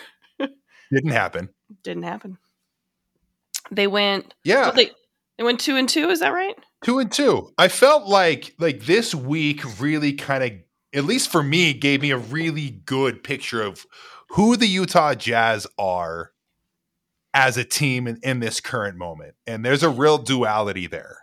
[0.91, 1.49] Didn't happen.
[1.84, 2.38] Didn't happen.
[3.71, 4.91] They went Yeah, Well, they
[5.38, 6.10] they went two and two.
[6.10, 6.55] Is that right?
[6.84, 7.51] two and two.
[7.58, 10.51] I felt like like this week really kind of,
[10.93, 13.86] at least for me, gave me a really good picture of
[14.29, 16.32] who the Utah Jazz are
[17.34, 21.17] as a team in, in this current moment, and there's a real duality there.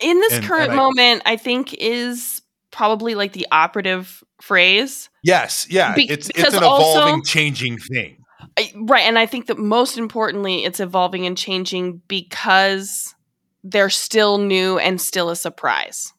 [0.00, 2.42] In this And- current and I- moment, I think is
[2.74, 5.08] probably like the operative phrase.
[5.22, 8.18] Yes, yeah, Be- it's it's an also- evolving, changing thing.
[8.58, 13.14] I, right, and I think that most importantly, it's evolving and changing because
[13.62, 16.12] they're still new and still a surprise.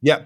[0.00, 0.24] Yeah.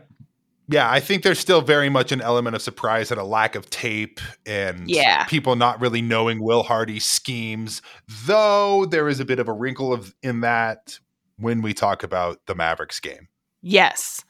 [0.68, 3.68] Yeah, I think there's still very much an element of surprise and a lack of
[3.70, 5.25] tape and Yeah.
[5.25, 7.83] people not really knowing Will Hardy's schemes,
[8.27, 10.98] though there is a bit of a wrinkle of in that
[11.37, 13.29] when we talk about the Mavericks game.
[13.61, 14.25] Yes.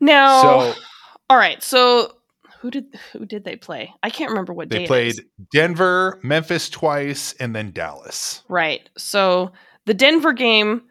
[0.00, 0.74] Now, So
[1.28, 1.62] all right.
[1.62, 2.12] So
[2.60, 3.92] who did who did they play?
[4.02, 5.24] I can't remember what they played.
[5.52, 8.42] Denver, Memphis twice, and then Dallas.
[8.48, 8.88] Right.
[8.96, 9.52] So
[9.86, 10.82] the Denver game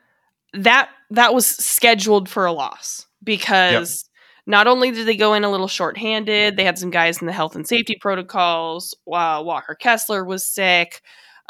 [0.53, 4.09] that that was scheduled for a loss because
[4.45, 7.33] not only did they go in a little shorthanded, they had some guys in the
[7.33, 8.95] health and safety protocols.
[9.05, 11.01] While Walker Kessler was sick,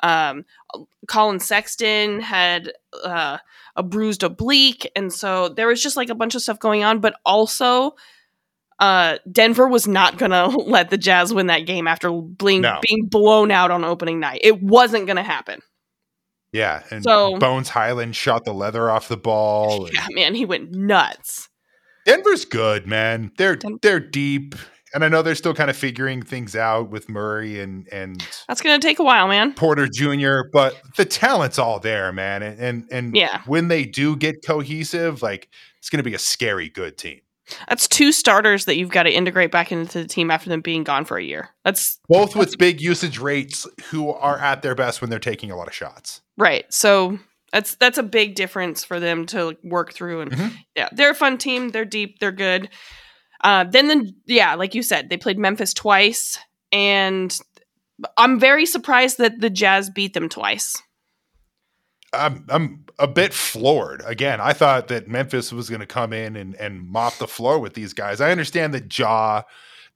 [0.03, 0.45] um,
[1.07, 2.71] Collin Sexton had
[3.03, 3.37] uh,
[3.75, 6.99] a bruised oblique, and so there was just like a bunch of stuff going on.
[6.99, 7.95] But also,
[8.79, 12.79] uh, Denver was not gonna let the Jazz win that game after being No.
[12.87, 14.41] being blown out on opening night.
[14.43, 15.61] It wasn't gonna happen.
[16.51, 19.85] Yeah, and So- Bones Hyland shot the leather off the ball.
[19.85, 21.47] and Yeah, man, he went nuts.
[22.05, 23.31] Denver's good, man.
[23.37, 24.55] They're Den- they're deep,
[24.93, 28.61] and I know they're still kind of figuring things out with Murray and and That's
[28.61, 29.53] gonna take a while, man.
[29.53, 32.43] Porter Jr., but the talent's all there, man.
[32.43, 33.41] And and, and Yeah.
[33.45, 37.21] when they do get cohesive, like it's gonna be a scary good team.
[37.67, 40.85] That's two starters that you've got to integrate back into the team after them being
[40.85, 41.49] gone for a year.
[41.65, 45.57] That's Both with big usage rates who are at their best when they're taking a
[45.57, 46.21] lot of shots.
[46.37, 46.63] right.
[46.73, 47.19] So
[47.51, 50.21] that's that's a big difference for them to work through.
[50.21, 50.53] And Mhm.
[50.77, 51.69] yeah, they're a fun team.
[51.69, 52.19] They're deep.
[52.19, 52.69] They're good.
[53.43, 56.37] Uh, then, the, yeah, like you said, they played Memphis twice,
[56.71, 57.37] and
[58.17, 60.81] I'm very surprised that the Jazz beat them twice.
[62.13, 64.03] I'm I'm a bit floored.
[64.05, 67.59] Again, I thought that Memphis was going to come in and and mop the floor
[67.59, 68.19] with these guys.
[68.19, 69.43] I understand that Ja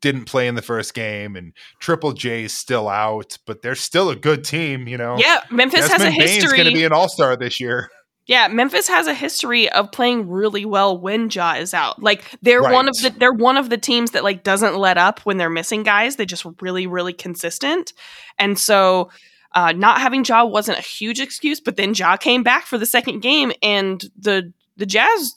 [0.02, 4.10] didn't play in the first game and Triple J is still out, but they're still
[4.10, 5.18] a good team, you know.
[5.18, 6.58] Yeah, Memphis has a Desmond history.
[6.58, 7.90] going to be an all-star this year.
[8.28, 12.02] Yeah, Memphis has a history of playing really well when Ja is out.
[12.02, 15.20] Like they're one of the they're one of the teams that like doesn't let up
[15.22, 16.16] when they're missing guys.
[16.16, 17.94] They just really really consistent.
[18.40, 19.12] And so
[19.54, 22.86] uh, not having Ja wasn't a huge excuse, but then Ja came back for the
[22.88, 25.36] second game and the the Jazz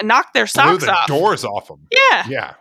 [0.00, 1.08] knocked their Blew socks the off.
[1.08, 1.86] doors off them.
[1.90, 2.24] Yeah.
[2.28, 2.54] Yeah.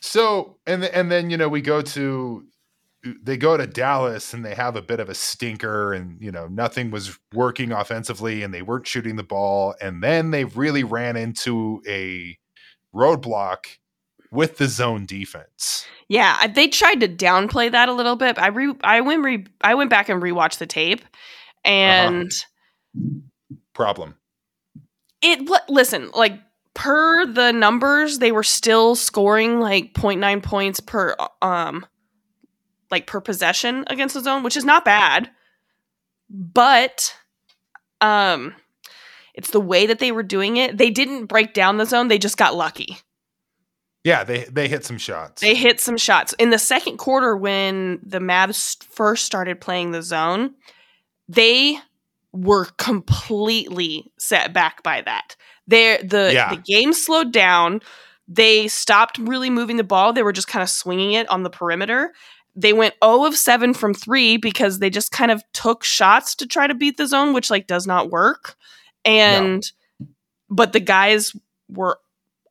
[0.00, 2.44] So and and then you know we go to
[3.04, 6.46] they go to Dallas and they have a bit of a stinker and you know
[6.46, 11.16] nothing was working offensively and they weren't shooting the ball and then they really ran
[11.16, 12.38] into a
[12.94, 13.66] roadblock
[14.30, 15.86] with the zone defense.
[16.08, 18.38] Yeah, they tried to downplay that a little bit.
[18.38, 21.04] I re- I went re- I went back and rewatched the tape
[21.64, 22.30] and
[23.74, 24.16] Problem.
[25.22, 26.38] it what listen like
[26.74, 31.86] per the numbers they were still scoring like 0.9 points per um
[32.92, 35.30] like per possession against the zone which is not bad
[36.30, 37.14] but
[38.00, 38.54] um
[39.34, 42.18] it's the way that they were doing it they didn't break down the zone they
[42.18, 42.98] just got lucky
[44.04, 45.40] Yeah, they they hit some shots.
[45.42, 50.02] they hit some shots in the second quarter when the Mavs first started playing the
[50.02, 50.54] zone.
[51.28, 51.78] They
[52.32, 55.36] were completely set back by that.
[55.68, 56.54] They the Yeah.
[56.54, 57.80] the game slowed down.
[58.26, 60.12] They stopped really moving the ball.
[60.12, 62.12] They were just kind of swinging it on the perimeter.
[62.54, 66.46] They went 0 of 7 from 3 because they just kind of took shots to
[66.46, 68.56] try to beat the zone, which like does not work.
[69.04, 69.70] And
[70.50, 71.34] but the guys
[71.68, 71.98] were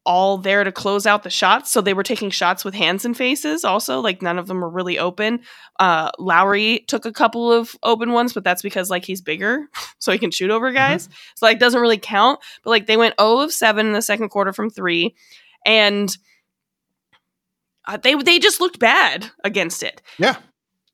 [0.03, 1.69] all there to close out the shots.
[1.69, 3.99] So they were taking shots with hands and faces also.
[3.99, 5.41] Like none of them were really open.
[5.79, 9.67] Uh Lowry took a couple of open ones, but that's because like he's bigger,
[9.99, 11.07] so he can shoot over guys.
[11.35, 12.39] So like doesn't really count.
[12.63, 15.13] But like they went 0 of 7 in the second quarter from 3
[15.65, 16.17] and
[17.87, 20.01] uh, they they just looked bad against it.
[20.17, 20.37] yeah.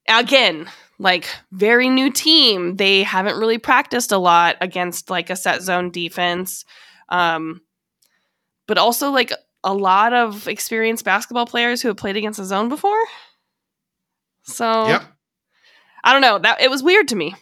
[0.10, 0.70] Again,
[1.00, 2.78] like very new team.
[2.78, 6.64] They haven't really practiced a lot against like a set zone defense.
[7.10, 7.62] Um
[8.68, 9.32] but also like
[9.64, 13.04] a lot of experienced basketball players who have played against the zone before.
[14.44, 15.04] So Yep.
[16.04, 16.40] I don't know.
[16.40, 17.36] That it was weird to me.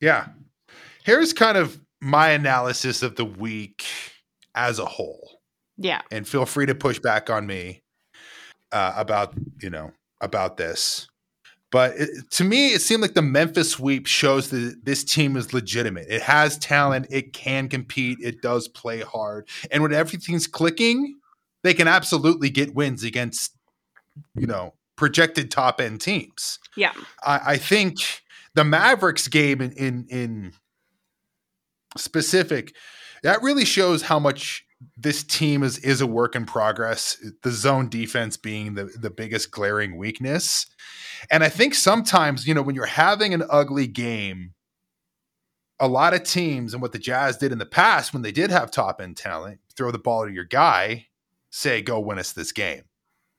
[0.00, 0.26] Yeah.
[1.04, 3.84] Here's kind of my analysis of the week
[4.54, 5.40] as a whole.
[5.78, 6.02] Yeah.
[6.12, 7.81] and feel free to push back on me
[8.72, 11.08] uh, about you know about this.
[11.70, 15.54] But it, to me, it seemed like the Memphis sweep shows that this team is
[15.54, 16.06] legitimate.
[16.08, 17.06] It has talent.
[17.10, 18.18] It can compete.
[18.20, 19.48] It does play hard.
[19.70, 21.18] And when everything's clicking,
[21.62, 23.56] they can absolutely get wins against,
[24.34, 26.58] you know, projected top end teams.
[26.76, 26.92] Yeah.
[27.24, 27.96] I, I think
[28.54, 30.52] the Mavericks game in, in in
[31.96, 32.74] specific
[33.22, 34.64] that really shows how much
[34.96, 37.16] this team is is a work in progress.
[37.42, 40.66] The zone defense being the the biggest glaring weakness,
[41.30, 44.54] and I think sometimes you know when you're having an ugly game,
[45.78, 48.50] a lot of teams and what the Jazz did in the past when they did
[48.50, 51.06] have top end talent, throw the ball to your guy,
[51.50, 52.82] say go win us this game.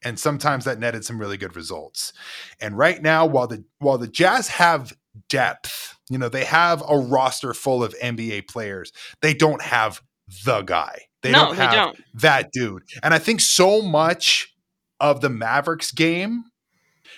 [0.06, 2.12] And sometimes that netted some really good results.
[2.60, 4.94] And right now, while the while the Jazz have
[5.30, 8.92] depth, you know, they have a roster full of NBA players.
[9.22, 10.02] They don't have
[10.46, 11.04] the guy.
[11.24, 12.04] They no, don't they have don't.
[12.16, 12.84] that dude.
[13.02, 14.54] And I think so much
[15.00, 16.44] of the Mavericks game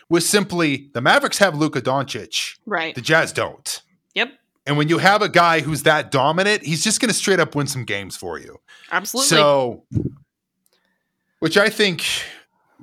[0.10, 2.96] was simply the Mavericks have Luka Doncic, Right.
[2.96, 3.82] the Jazz don't.
[4.14, 4.32] Yep.
[4.68, 7.54] And when you have a guy who's that dominant, he's just going to straight up
[7.56, 8.58] win some games for you.
[8.92, 9.28] Absolutely.
[9.28, 9.84] So,
[11.40, 12.04] which I think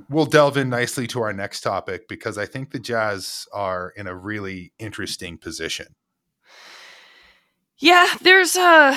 [0.09, 4.07] we'll delve in nicely to our next topic because I think the Jazz are in
[4.07, 5.87] a really interesting position.
[7.79, 8.97] Yeah, there's a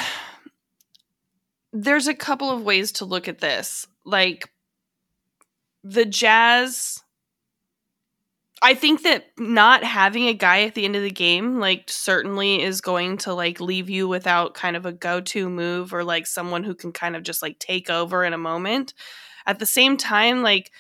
[1.76, 3.86] there's a couple of ways to look at this.
[4.05, 4.49] Like
[5.84, 7.01] the Jazz
[8.61, 12.63] I think that not having a guy at the end of the game like certainly
[12.63, 16.63] is going to like leave you without kind of a go-to move or like someone
[16.63, 18.93] who can kind of just like take over in a moment.
[19.45, 20.71] At the same time like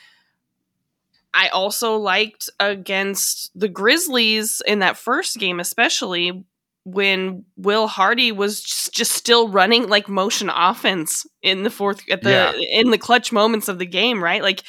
[1.33, 6.45] I also liked against the Grizzlies in that first game especially
[6.85, 12.21] when Will Hardy was just, just still running like motion offense in the fourth at
[12.21, 12.53] the Yeah.
[12.79, 14.41] in the clutch moments of the game, right?
[14.43, 14.61] Like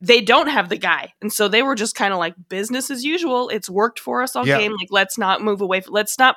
[0.00, 1.12] they don't have the guy.
[1.20, 3.48] And so they were just kind of like business as usual.
[3.48, 4.58] It's worked for us all Yeah.
[4.58, 4.72] game.
[4.72, 5.82] Like let's not move away.
[5.88, 6.36] Let's not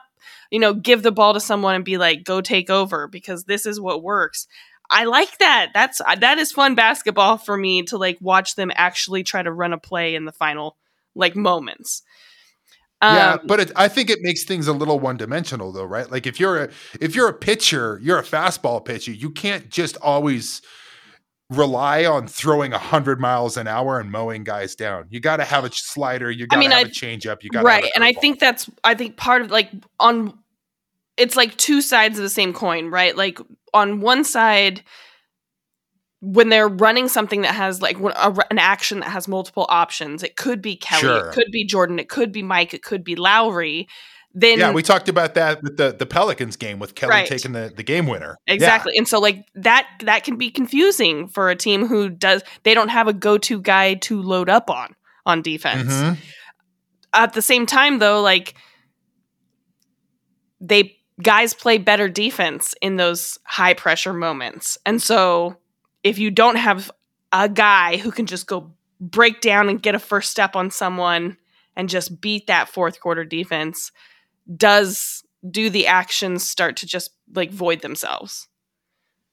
[0.49, 3.65] you know give the ball to someone and be like go take over because this
[3.67, 4.47] is what works.
[4.89, 5.69] I like that.
[5.73, 9.51] That's uh, that is fun basketball for me to like watch them actually try to
[9.51, 10.77] run a play in the final
[11.13, 12.01] like moments.
[13.01, 16.09] Um, yeah, but it, I think it makes things a little one dimensional, though, right?
[16.09, 19.11] Like if you're a if you're a pitcher, you're a fastball pitcher.
[19.11, 20.61] You can't just always
[21.49, 25.05] rely on throwing hundred miles an hour and mowing guys down.
[25.09, 26.31] You got to have a slider.
[26.31, 27.43] You got to mean, have I- a changeup.
[27.43, 30.37] You got right and i think that's i think part of like on
[31.17, 33.39] it's like two sides of the same coin right like
[33.73, 34.81] on one side
[36.21, 40.35] when they're running something that has like a, an action that has multiple options it
[40.37, 41.27] could be kelly Sure.
[41.29, 43.87] it could be jordan it could be mike it could be lowry
[44.33, 47.27] then yeah, we talked about that with the the Pelicans game with Kelly Right.
[47.27, 48.37] taking the the game winner.
[48.47, 48.53] Yeah.
[48.53, 48.93] Exactly.
[48.95, 52.87] And so like that that can be confusing for a team who does they don't
[52.87, 54.95] have a go-to guy to load up on
[55.25, 55.91] on defense.
[55.91, 56.17] Mhm.
[57.11, 58.53] At the same time though like
[60.61, 64.77] they guys play better defense in those high pressure moments.
[64.85, 65.57] And so
[66.03, 66.91] if you don't have
[67.31, 71.37] a guy who can just go break down and get a first step on someone
[71.75, 73.91] and just beat that fourth quarter defense,
[74.55, 78.47] does do the actions start to just like void themselves?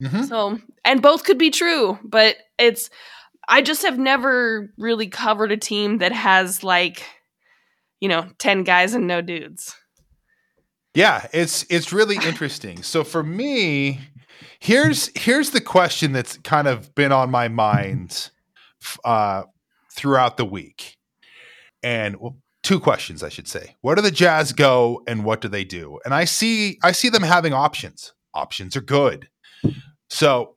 [0.03, 0.29] Mhm.
[0.29, 2.89] So, and both could be true, but it's,
[3.49, 7.03] I just have never really covered a team that has like,
[8.01, 9.75] you know, 10 guys and no dudes.
[10.95, 12.83] Yeah, it's it's really interesting.
[12.83, 14.01] So for me,
[14.59, 18.31] here's here's the question that's kind of been on my mind
[19.05, 19.45] uh,
[19.93, 20.97] throughout the week,
[21.83, 23.77] and well, two questions I should say.
[23.81, 25.99] Where do the Jazz go, and what do they do?
[26.05, 28.13] And I see I see them having options.
[28.35, 29.29] Options are good.
[30.11, 30.57] So,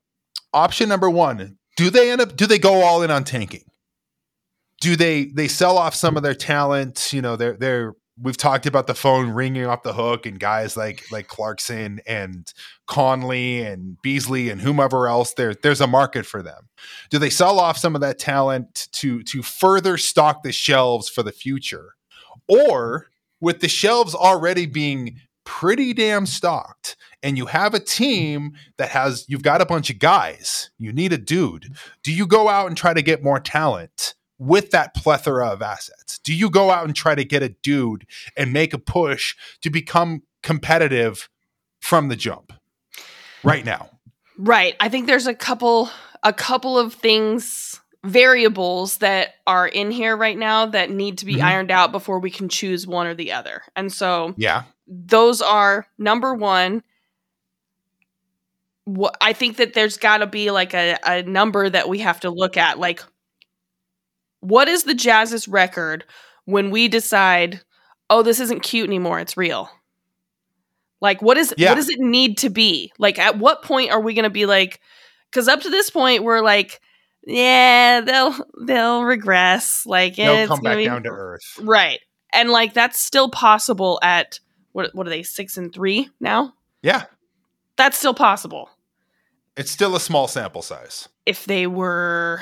[0.53, 2.35] option number one: Do they end up?
[2.35, 3.63] Do they go all in on tanking?
[4.79, 7.13] Do they they sell off some of their talent?
[7.13, 10.77] You know, they're they're we've talked about the phone ringing off the hook and guys
[10.77, 12.51] like like Clarkson and
[12.87, 16.69] Conley and Beasley and whomever else there there's a market for them.
[17.09, 21.23] Do they sell off some of that talent to to further stock the shelves for
[21.23, 21.95] the future?
[22.47, 23.07] Or
[23.39, 29.25] with the shelves already being pretty damn stocked and you have a team that has
[29.27, 31.75] you've got a bunch of guys, you need a dude.
[32.03, 34.15] Do you go out and try to get more talent?
[34.41, 36.17] With that plethora of assets?
[36.17, 39.69] Do you go out and try to get a dude and make a push to
[39.69, 41.29] become competitive
[41.79, 42.51] from the jump
[43.43, 43.91] right now?
[44.39, 44.75] Right.
[44.79, 45.89] I think there's a couple
[46.23, 51.35] a couple of things variables that are in here right now that need to be
[51.35, 51.43] Mhm.
[51.43, 53.61] ironed out before we can choose one or the other.
[53.75, 54.63] And so Yeah.
[54.87, 56.81] those are number 1
[58.85, 62.19] what I think that there's got to be like a, a number that we have
[62.21, 63.03] to look at like
[64.41, 66.03] what is the Jazz's record
[66.45, 67.61] when we decide
[68.09, 69.69] oh this isn't cute anymore it's real
[71.01, 71.69] like what is Yeah.
[71.69, 74.45] what does it need to be like at what point are we going to be
[74.45, 74.79] like
[75.31, 76.79] cuz up to this point we're like
[77.25, 78.35] yeah they'll
[78.65, 81.59] they'll regress like They'll it's come back be- down to earth.
[81.61, 81.99] right
[82.33, 84.39] and like that's still possible at
[84.71, 87.03] what what are they 6 and 3 now Yeah.
[87.77, 88.69] that's still possible
[89.55, 91.09] It's still a small sample size.
[91.25, 92.41] if they were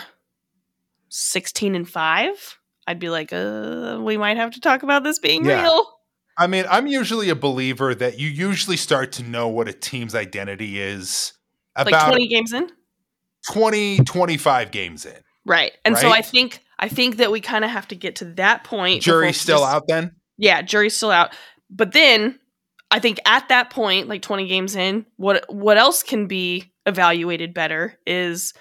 [1.10, 2.58] 16 and 5
[2.88, 5.62] i'd be like uh we might have to talk about this being Yeah.
[5.64, 5.86] real
[6.42, 10.16] I mean, I'm usually a believer that you usually start to know what a team's
[10.16, 11.34] identity is
[11.76, 12.70] about like 20 games in
[13.52, 15.16] 20, 25 games in.
[15.46, 18.26] right and so i think i think that we kind of have to get to
[18.36, 20.12] that point Jury's still just- out then?
[20.38, 21.34] yeah jury's still out
[21.70, 22.38] but then
[22.92, 27.54] i think at that point like 20 games in what what else can be evaluated
[27.54, 28.54] better is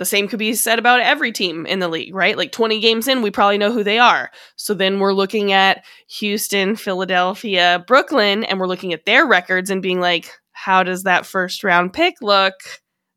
[0.00, 3.06] the same could be said about every team in the league right like 20 games
[3.06, 8.42] in we probably know who they are so then we're looking at houston philadelphia brooklyn
[8.44, 12.14] and we're looking at their records and being like how does that first round pick
[12.20, 12.54] look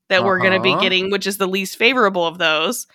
[0.10, 0.82] that we're going to be Uh-huh.
[0.82, 2.86] getting which is the least favorable of those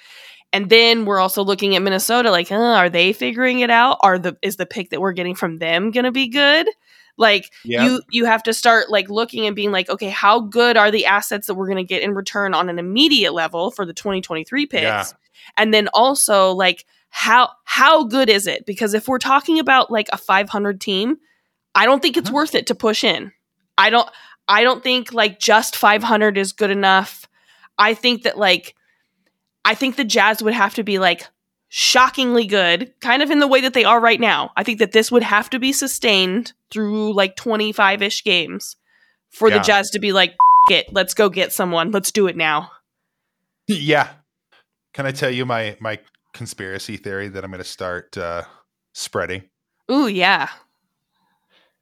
[0.53, 3.99] and then we're also looking at Minnesota, like, uh, are they figuring it out?
[4.01, 6.66] Are the is the pick that we're getting from them gonna be good?
[7.18, 7.52] Like
[7.84, 11.04] you you have to start like looking and being like, okay, how good are the
[11.06, 14.82] assets that we're gonna get in return on an immediate level for the 2023 picks?
[14.82, 15.04] Yeah.
[15.56, 18.64] And then also like how how good is it?
[18.66, 21.18] Because if we're talking about like a 500 team,
[21.74, 22.34] I don't think it's Mhm.
[22.34, 23.32] worth it to push in.
[23.76, 24.08] I don't
[24.46, 27.28] I don't think like just 500 is good enough.
[27.78, 28.74] I think that like
[29.64, 31.26] I think the Jazz would have to be like
[31.68, 34.50] shockingly good, kind of in the way that they are right now.
[34.56, 38.76] I think that this would have to be sustained through like 25 ish games
[39.30, 39.58] for Yeah.
[39.58, 40.30] the Jazz to be like,
[40.70, 41.90] "F- it, let's go get someone.
[41.90, 42.70] Let's do it now.
[43.66, 44.08] Yeah.
[44.94, 45.98] Can I tell you my my
[46.32, 48.44] conspiracy theory that I'm going to start uh,
[48.94, 49.42] spreading?
[49.90, 50.48] Ooh, yeah.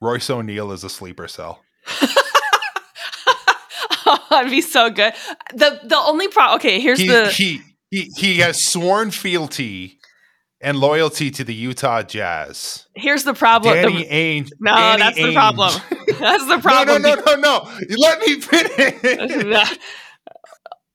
[0.01, 1.63] Royce O'Neale is a sleeper cell.
[4.07, 5.13] oh, that'd be so good.
[5.55, 7.61] The the only problem, okay, here's He, the he
[7.91, 9.99] he he has sworn fealty
[10.61, 12.87] and loyalty to the Utah Jazz.
[12.95, 13.75] Here's the problem.
[13.75, 14.51] Danny The- Ainge.
[14.61, 15.73] no, Danny that's the problem.
[16.19, 17.03] That's the No, problem.
[17.03, 17.79] no, no, no, no.
[17.89, 19.79] You let me finish.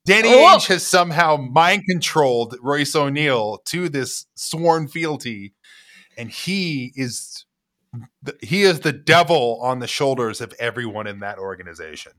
[0.05, 0.55] Danny Oh.
[0.57, 5.53] Ainge has somehow mind controlled Royce O'Neale to this sworn fealty,
[6.17, 7.45] and he is
[8.23, 12.13] the, he is the devil on the shoulders of everyone in that organization.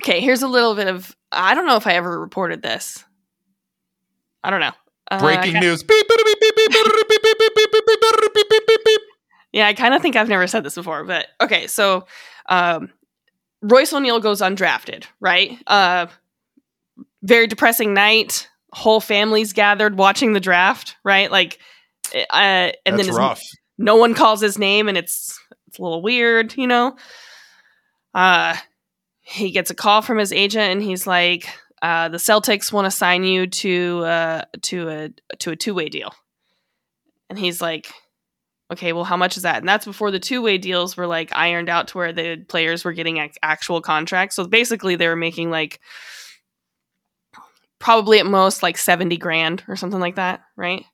[0.00, 1.14] Okay, here's a little bit of.
[1.30, 3.04] I don't know if I ever reported this.
[4.42, 4.72] I don't know.
[5.18, 5.84] Breaking news.
[9.52, 11.66] Yeah, I kind of think I've never said this before, but okay.
[11.66, 12.06] So,
[12.48, 12.90] um,
[13.62, 15.58] Royce O'Neale goes undrafted, right?
[15.66, 16.06] Uh,
[17.22, 18.48] very depressing night.
[18.72, 21.30] Whole families gathered watching the draft, right?
[21.30, 21.58] Like,
[22.14, 23.42] uh, and That's then rough.
[23.78, 26.96] no one calls his name, and it's it's a little weird, you know.
[28.14, 28.54] Uh,
[29.22, 31.48] he gets a call from his agent, and he's like,
[31.82, 35.88] uh, "The Celtics want to sign you to uh, to a to a two way
[35.88, 36.14] deal,"
[37.28, 37.92] and he's like,
[38.72, 41.30] "Okay, well, how much is that?" And that's before the two way deals were like
[41.34, 44.36] ironed out to where the players were getting ac- actual contracts.
[44.36, 45.80] So basically, they were making like
[47.78, 50.84] probably at most like seventy grand or something like that, right?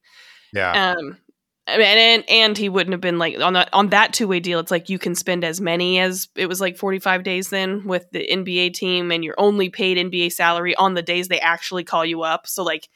[0.53, 0.95] Yeah.
[0.97, 1.19] Um,
[1.67, 4.59] Mean, and and he wouldn't have been like on that on that two way deal.
[4.59, 7.85] It's like you can spend as many as it was like forty five days then
[7.87, 11.85] with the NBA team, and you're only paid NBA salary on the days they actually
[11.85, 12.47] call you up.
[12.47, 12.89] So like,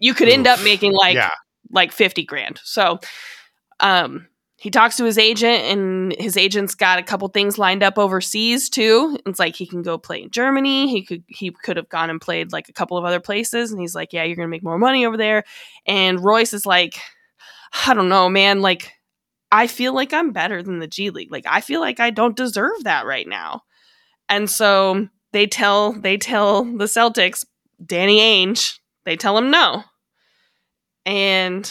[0.00, 1.30] you could end up making like yeah.
[1.70, 2.60] like 50 grand.
[2.64, 2.98] So
[3.78, 4.26] um
[4.56, 8.70] he talks to his agent and his agent's got a couple things lined up overseas
[8.70, 9.18] too.
[9.26, 10.88] It's like he can go play in Germany.
[10.88, 13.80] He could he could have gone and played like a couple of other places and
[13.80, 15.44] he's like, "Yeah, you're going to make more money over there."
[15.86, 16.98] And Royce is like,
[17.86, 18.92] "I don't know, man, like
[19.50, 21.32] I feel like I'm better than the G League.
[21.32, 23.62] Like I feel like I don't deserve that right now."
[24.28, 27.44] And so they tell they tell the Celtics,
[27.84, 29.84] Danny Ainge, they tell him no.
[31.06, 31.70] And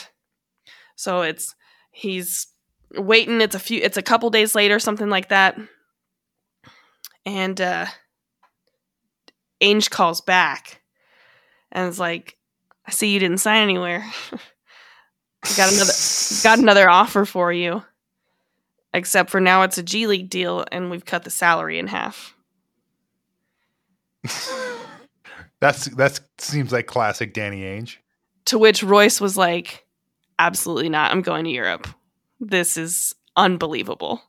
[0.96, 1.56] so it's
[1.92, 2.48] he's
[2.92, 3.42] waiting.
[3.42, 3.82] It's a few.
[3.82, 5.58] It's a couple days later, something like that.
[7.26, 7.86] And uh,
[9.62, 10.82] Ainge calls back,
[11.72, 12.38] and it's like,
[12.86, 14.06] "I see you didn't sign anywhere.
[15.58, 15.94] Got another
[16.42, 17.84] got another offer for you.
[18.94, 22.36] Except for now, it's a G League deal, and we've cut the salary in half."
[25.60, 27.98] That's that seems like classic Danny Ainge.
[28.46, 29.86] To which Royce was like,
[30.40, 31.12] "Absolutely not.
[31.12, 31.88] I'm going to Europe.
[32.40, 34.22] This is unbelievable."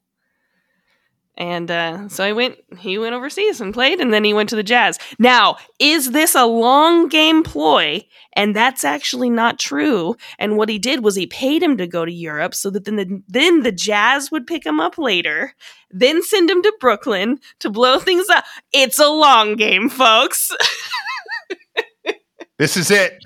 [1.37, 2.57] And uh, so he went.
[2.78, 4.99] He went overseas and played, and then he went to the Jazz.
[5.18, 8.03] Now, is this a long game ploy?
[8.35, 10.16] And that's actually not true.
[10.39, 12.97] And what he did was he paid him to go to Europe, so that then
[12.97, 15.55] the, then the Jazz would pick him up later,
[15.91, 18.45] then send him to Brooklyn to blow things up.
[18.72, 20.51] It's a long game, folks.
[22.59, 23.24] This is it.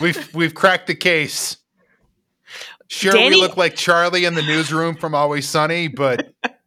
[0.00, 1.56] We've we've cracked the case.
[2.88, 6.32] Sure, Danny- we look like Charlie in the newsroom from Always Sunny, but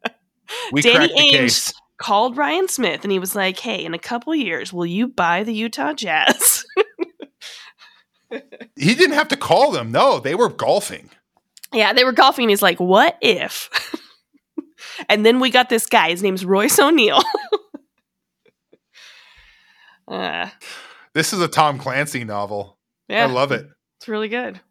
[0.72, 1.74] we Danny cracked the Ainge case.
[1.98, 5.44] called Ryan Smith and he was like, "Hey, in a couple years, will you buy
[5.44, 6.66] the Utah Jazz?"
[8.78, 9.92] He didn't have to call them.
[9.92, 11.10] No, they were golfing.
[11.74, 12.44] yeah, they were golfing.
[12.46, 13.70] And he's like, "What if?"
[15.10, 16.12] and then we got this guy.
[16.12, 17.22] His name's Royce O'Neale.
[20.08, 20.50] uh,
[21.14, 22.78] This is a Tom Clancy novel.
[23.10, 23.66] yeah, I love it.
[24.00, 24.62] It's really good.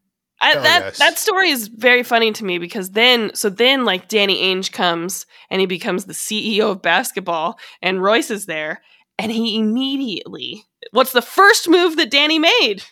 [0.41, 0.99] I, Hell that yes.
[0.99, 5.27] that story is very funny to me because then so then like Danny Ainge comes
[5.51, 8.81] and he becomes the CEO of basketball and Royce is there
[9.19, 12.83] and he immediately what's the first move that Danny made?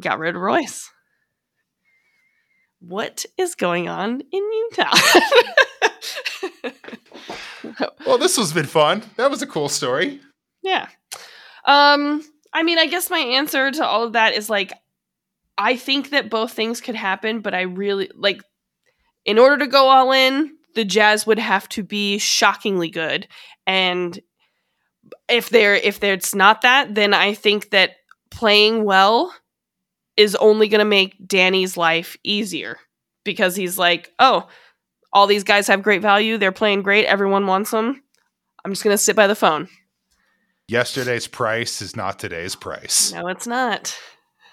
[0.00, 0.90] Got rid of Royce.
[2.80, 4.94] What is going on in Utah?
[8.06, 9.02] Well, this has been fun.
[9.16, 10.20] That was a cool story.
[10.62, 10.88] Yeah.
[11.64, 14.72] Um, I mean, I guess my answer to all of that is like
[15.58, 18.42] I think that both things could happen, but I really like
[19.24, 23.26] in order to go all in, the Jazz would have to be shockingly good.
[23.66, 24.18] And
[25.28, 27.96] if they're if it's not that, then I think that
[28.30, 29.34] playing well
[30.16, 32.78] is only going to make Danny's life easier
[33.24, 34.48] because he's like, "Oh,
[35.12, 36.38] all these guys have great value.
[36.38, 37.06] They're playing great.
[37.06, 38.02] Everyone wants them.
[38.64, 39.68] I'm just going to sit by the phone."
[40.68, 43.12] Yesterday's price is not today's price.
[43.12, 43.98] No, it's not.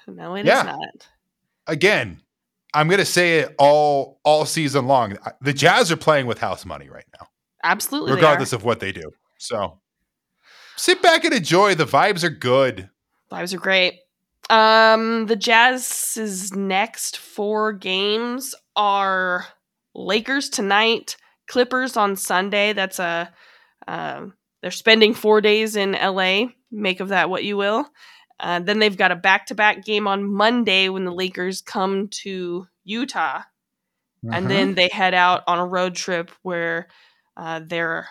[0.07, 0.63] No, it is Yeah.
[0.63, 1.07] not.
[1.67, 2.21] Again,
[2.73, 5.17] I'm going to say it all all season long.
[5.41, 7.27] The Jazz are playing with house money right now,
[7.63, 8.13] Absolutely.
[8.13, 9.11] regardless of what they do.
[9.37, 9.79] So
[10.75, 11.75] sit back and enjoy.
[11.75, 12.89] The vibes are good.
[13.31, 13.99] Vibes are great.
[14.49, 19.47] Um, the Jazz's next four games are
[19.95, 21.15] Lakers tonight,
[21.47, 22.73] Clippers on Sunday.
[22.73, 23.33] That's a
[23.87, 26.47] um, they're spending four days in LA.
[26.71, 27.87] Make of that what you will.
[28.39, 33.41] Uh, then they've got a back-to-back game on Monday when the Lakers come to Utah,
[34.31, 34.49] and Mhm.
[34.49, 36.88] then they head out on a road trip where
[37.38, 38.07] uh, they're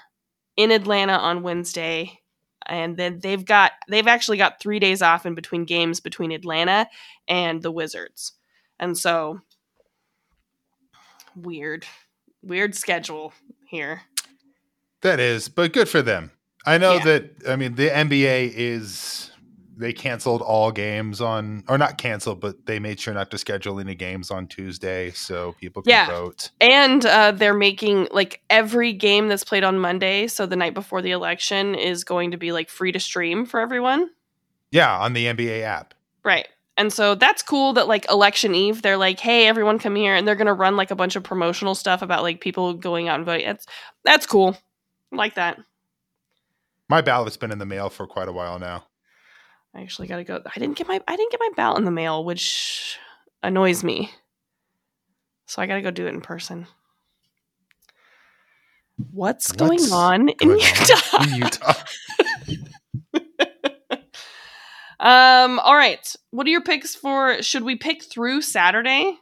[0.56, 2.20] in Atlanta on Wednesday,
[2.66, 6.88] and then they've got they've actually got three days off in between games between Atlanta
[7.28, 8.32] and the Wizards,
[8.78, 9.40] and so
[11.36, 11.86] weird,
[12.42, 13.32] weird schedule
[13.66, 14.02] here.
[15.02, 16.30] that is, but good for them.
[16.64, 17.04] I know Yeah.
[17.04, 17.30] that.
[17.48, 19.30] I mean, the NBA is
[19.76, 23.80] they canceled all games on, or not canceled, but they made sure not to schedule
[23.80, 26.06] any games on Tuesday so people can Yeah.
[26.06, 26.50] vote.
[26.60, 31.02] And uh, they're making like every game that's played on Monday, so the night before
[31.02, 34.10] the election, is going to be like free to stream for everyone.
[34.70, 35.94] Yeah, on the NBA app.
[36.24, 36.48] Right.
[36.76, 40.14] And so that's cool that like election eve, they're like, hey, everyone come here.
[40.16, 43.08] And they're going to run like a bunch of promotional stuff about like people going
[43.08, 43.46] out and voting.
[43.46, 43.66] That's,
[44.04, 44.56] that's cool.
[45.12, 45.60] I like that.
[46.88, 48.84] My ballot's been in the mail for quite a while now.
[49.74, 50.40] I actually got to go.
[50.44, 52.98] I didn't get my, I didn't get my ballot in the mail, which
[53.42, 54.10] annoys me.
[55.46, 56.66] So I got to go do it in person.
[59.10, 61.22] What's, going What's on in going on Utah?
[61.24, 61.72] in Utah.
[65.00, 66.14] Um, all right.
[66.30, 69.18] What are your picks for should we pick through Saturday?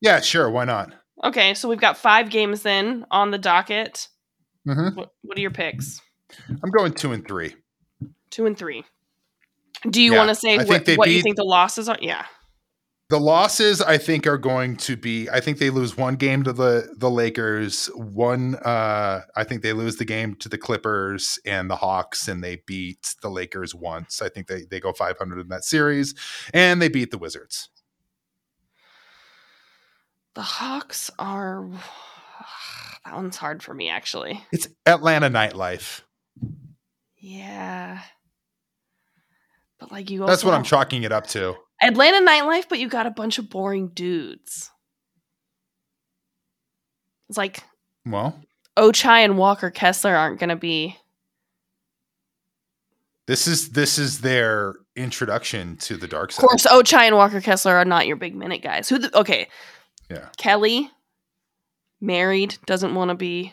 [0.00, 0.48] yeah, sure.
[0.48, 0.94] Why not?
[1.22, 4.08] Okay, so we've got five games then on the docket.
[4.64, 6.00] hmm What, what are your picks?
[6.62, 7.56] I'm going two and three.
[8.30, 8.84] Two and three.
[9.88, 11.98] Do you Yeah, want to say think what, what you think the losses are?
[12.00, 12.24] Yeah.
[13.10, 15.30] The losses, I think, are going to be.
[15.30, 17.86] I think they lose one game to the the Lakers.
[17.94, 22.44] One, uh, I think they lose the game to the Clippers and the Hawks, and
[22.44, 24.20] they beat the Lakers once.
[24.20, 26.14] I think they they go 500 in that series,
[26.52, 27.70] and they beat the Wizards.
[30.34, 31.66] The Hawks are
[33.06, 34.44] that one's hard for me actually.
[34.52, 36.02] It's Atlanta nightlife.
[37.16, 38.02] Yeah.
[39.78, 41.56] But like you That's what I'm chalking it up to.
[41.80, 44.70] Atlanta nightlife, but you got a bunch of boring dudes.
[47.28, 47.62] It's like
[48.04, 48.40] Well,
[48.76, 50.96] Ochai and Walker Kessler aren't going to be
[53.28, 56.42] this is this is their introduction to the dark side.
[56.42, 58.88] Of course, Ochai and Walker Kessler are not your big minute guys.
[58.88, 58.98] Who?
[58.98, 59.48] The, okay,
[60.10, 60.28] Yeah.
[60.38, 60.90] Kelly,
[62.00, 63.52] married, doesn't want to be,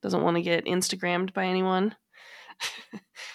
[0.00, 1.96] doesn't want to get Instagrammed by anyone.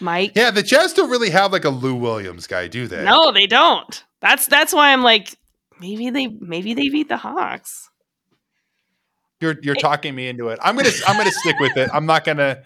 [0.00, 3.04] Mike, Yeah, the Jazz don't really have like a Lou Williams guy, do they?
[3.04, 4.04] no, they don't.
[4.20, 5.36] That's that's why I'm like,
[5.80, 7.88] maybe they maybe they beat the Hawks.
[9.40, 10.58] You're you're talking me into it.
[10.62, 11.90] I'm gonna I'm gonna stick with it.
[11.92, 12.62] I'm not gonna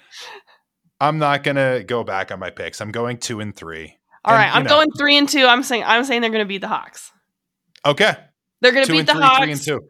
[1.01, 2.81] I'm not gonna go back on my picks.
[2.81, 3.97] I'm going two and three.
[4.25, 4.71] All And, right, I'm know.
[4.71, 5.45] going three and two.
[5.47, 7.11] I'm saying I'm saying they're to beat the Hawks.
[7.85, 8.15] Okay,
[8.61, 9.39] They're to two beat the three, Hawks.
[9.43, 9.81] three and two.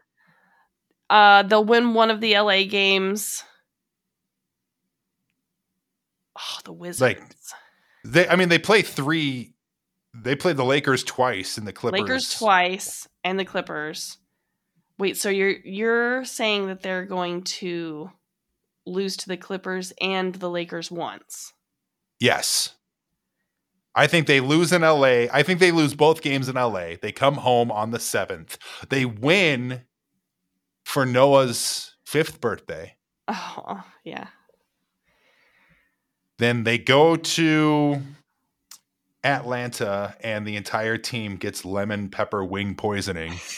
[1.10, 3.42] Uh, they'll win one of the LA games.
[6.38, 7.00] Oh, the Wizards.
[7.00, 7.22] Like,
[8.04, 9.54] They I mean they play three.
[10.14, 12.00] They play the Lakers twice and the Clippers.
[12.00, 14.18] Lakers twice and the Clippers.
[14.98, 18.10] Wait, so you're you're saying that they're going to
[18.88, 21.52] lose to the Clippers and the Lakers once?
[22.18, 22.74] Yes.
[23.94, 25.26] I think they lose in LA.
[25.32, 26.92] I think they lose both games in LA.
[27.00, 28.56] They come home on the 7th.
[28.88, 29.82] They win
[30.84, 32.96] for Noah's fifth birthday.
[33.26, 34.28] Oh, yeah.
[36.38, 38.00] Then they go to
[39.24, 43.34] Atlanta and the entire team gets lemon pepper wing poisoning.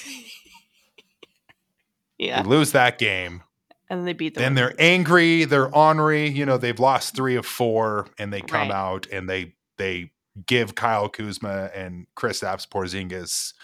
[2.19, 2.43] Yeah.
[2.43, 3.43] They lose that game.
[3.89, 7.47] And they beat the Then they're angry, they're ornery, you know, they've lost 3 of
[7.47, 8.71] 4 and they come Right.
[8.71, 10.13] out and they they
[10.47, 13.55] give Kyle Kuzma and Kristaps Porzingis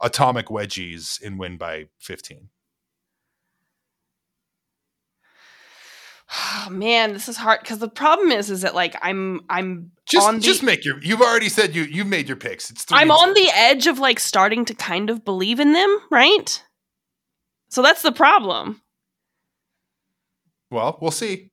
[0.00, 2.48] atomic wedgies and win by 15.
[6.66, 10.26] Oh, man, this is hard because the problem is, is that like I'm I'm Just
[10.26, 12.70] on the just make your you've already said you you've made your picks.
[12.70, 15.98] It's 3 I'm on the edge of like starting to kind of believe in them,
[16.10, 16.62] right?
[17.68, 18.82] So that's the problem.
[20.70, 21.52] Well, we'll see.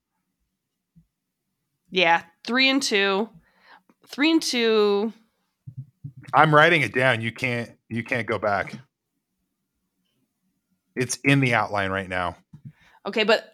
[1.92, 3.30] Yeah, three and two,
[4.08, 5.14] three and two.
[6.34, 7.22] I'm writing it down.
[7.22, 8.74] You can't you can't go back.
[10.96, 12.36] It's in the outline right now.
[13.06, 13.54] Okay, but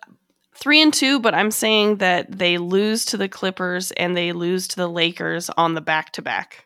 [0.60, 1.20] three and two.
[1.20, 5.50] But I'm saying that they lose to the Clippers and they lose to the Lakers
[5.58, 6.66] on the back to back.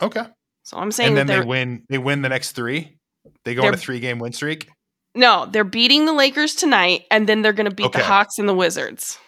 [0.00, 0.24] Okay.
[0.64, 2.96] So I'm saying And then they win they win the next 3.
[3.44, 4.68] They go on a 3 game win streak.
[5.14, 7.98] no, they're beating the Lakers tonight, and then they're going to beat Okay.
[8.00, 9.18] the Hawks and the Wizards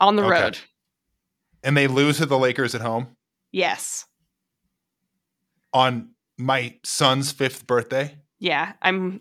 [0.00, 0.42] on the Okay.
[0.42, 0.58] road.
[1.64, 3.16] And they lose to the Lakers at home
[3.52, 4.04] Yes,
[5.72, 8.16] on my son's 5th birthday.
[8.38, 9.20] yeah, I'm.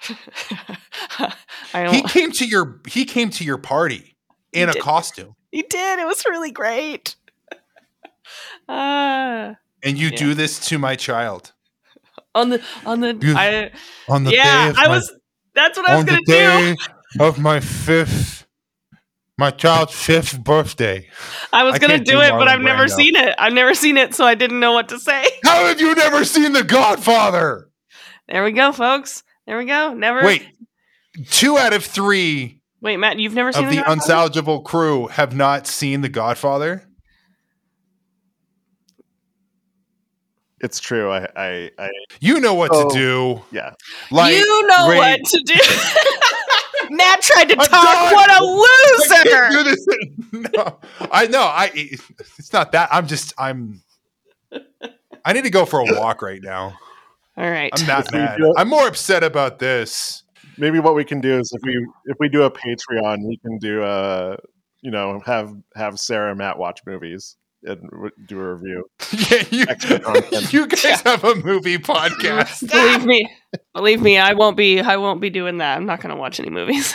[1.90, 4.16] He came to your he came to your party
[4.52, 5.34] in He a costume.
[5.50, 5.98] He did.
[5.98, 7.16] It was really great.
[8.68, 10.16] Uh, And you Yeah.
[10.18, 11.52] do this to my child.
[12.34, 13.70] on the on the You- I
[14.08, 15.12] On the yeah I my- was
[15.54, 16.32] that's what I was on gonna the do.
[16.32, 16.76] day
[17.20, 18.46] of my fifth
[19.38, 21.08] my child's fifth birthday.
[21.52, 23.34] I was I gonna do do it, but I've never seen it.
[23.38, 25.24] I've never seen it, so I didn't know what to say.
[25.44, 27.68] How have you never seen The Godfather?
[28.28, 29.22] There we go, folks.
[29.48, 29.94] There we go.
[29.94, 30.46] Never Wait,
[31.30, 33.18] two out of three wait, Matt.
[33.18, 34.00] You've never seen of the Godfather?
[34.42, 36.84] unsalvageable crew have not seen The Godfather.
[40.60, 41.10] It's true.
[41.10, 41.88] I, I, I
[42.20, 42.88] You know what Oh.
[42.90, 43.42] to do.
[43.52, 43.72] yeah.
[44.10, 45.54] Like, you know Ray- what to do.
[46.94, 47.70] Matt tried to I'm talk.
[47.70, 48.14] done.
[48.14, 49.62] What a I can't loser!
[49.62, 49.86] do this.
[50.54, 50.78] No,
[51.10, 51.40] I know.
[51.42, 51.70] I.
[51.74, 52.88] It's not that.
[52.92, 53.32] I'm just.
[53.38, 53.82] I'm.
[55.24, 56.78] I need to go for a walk right now.
[57.38, 57.70] All right.
[57.72, 58.40] I'm not mad.
[58.56, 60.24] I'm more upset about this.
[60.56, 63.58] Maybe what we can do is if we if we do a Patreon, we can
[63.58, 64.36] do a
[64.80, 67.80] you know have have Sarah and Matt watch movies and
[68.26, 68.84] do a review.
[69.30, 69.66] Yeah, you,
[70.50, 72.68] you guys have a movie podcast.
[72.70, 73.30] believe me,
[73.74, 74.80] believe me, I won't be.
[74.80, 75.76] I won't be doing that.
[75.76, 76.94] I'm not going to watch any movies.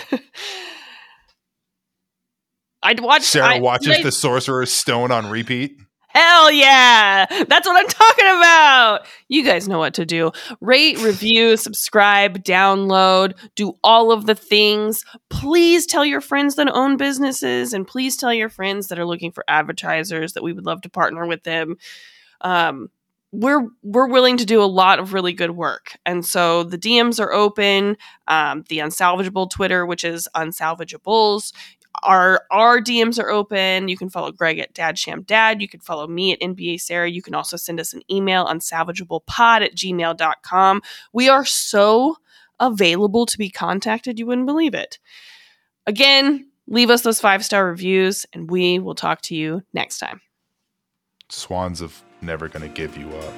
[2.81, 3.23] I'd watch.
[3.23, 5.77] Sarah I- watches I- The Sorcerer's Stone on repeat.
[6.13, 7.25] Hell yeah!
[7.47, 9.07] That's what I'm talking about.
[9.29, 10.31] You guys know what to do.
[10.61, 15.03] Rate, review, subscribe, download, do all of the things.
[15.29, 19.31] Please tell your friends that own businesses and please tell your friends that are looking
[19.31, 21.77] for advertisers that we would love to partner with them.
[22.41, 22.89] Um,
[23.31, 27.19] we're we're willing to do a lot of really good work, and so the DMs
[27.19, 27.97] are open.
[28.27, 31.51] Um, the unsalvageable Twitter, which is unsalvageables,
[32.01, 33.87] our our DMs are open.
[33.87, 35.61] You can follow Greg at Dad Sham Dad.
[35.61, 37.09] You can follow me at NBA Sarah.
[37.09, 40.81] You can also send us an email on salvageablepod at gmail.com.
[41.13, 42.17] We are so
[42.59, 44.99] available to be contacted, you wouldn't believe it.
[45.85, 50.21] Again, leave us those five star reviews, and we will talk to you next time.
[51.29, 53.33] Swans of never gonna give you up.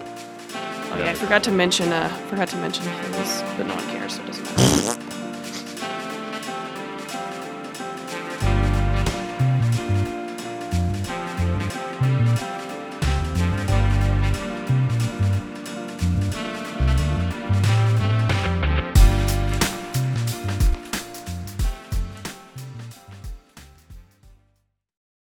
[0.91, 4.15] Oh yeah, I forgot to mention uh forgot to mention things, but no one cares,
[4.15, 4.74] so it doesn't matter.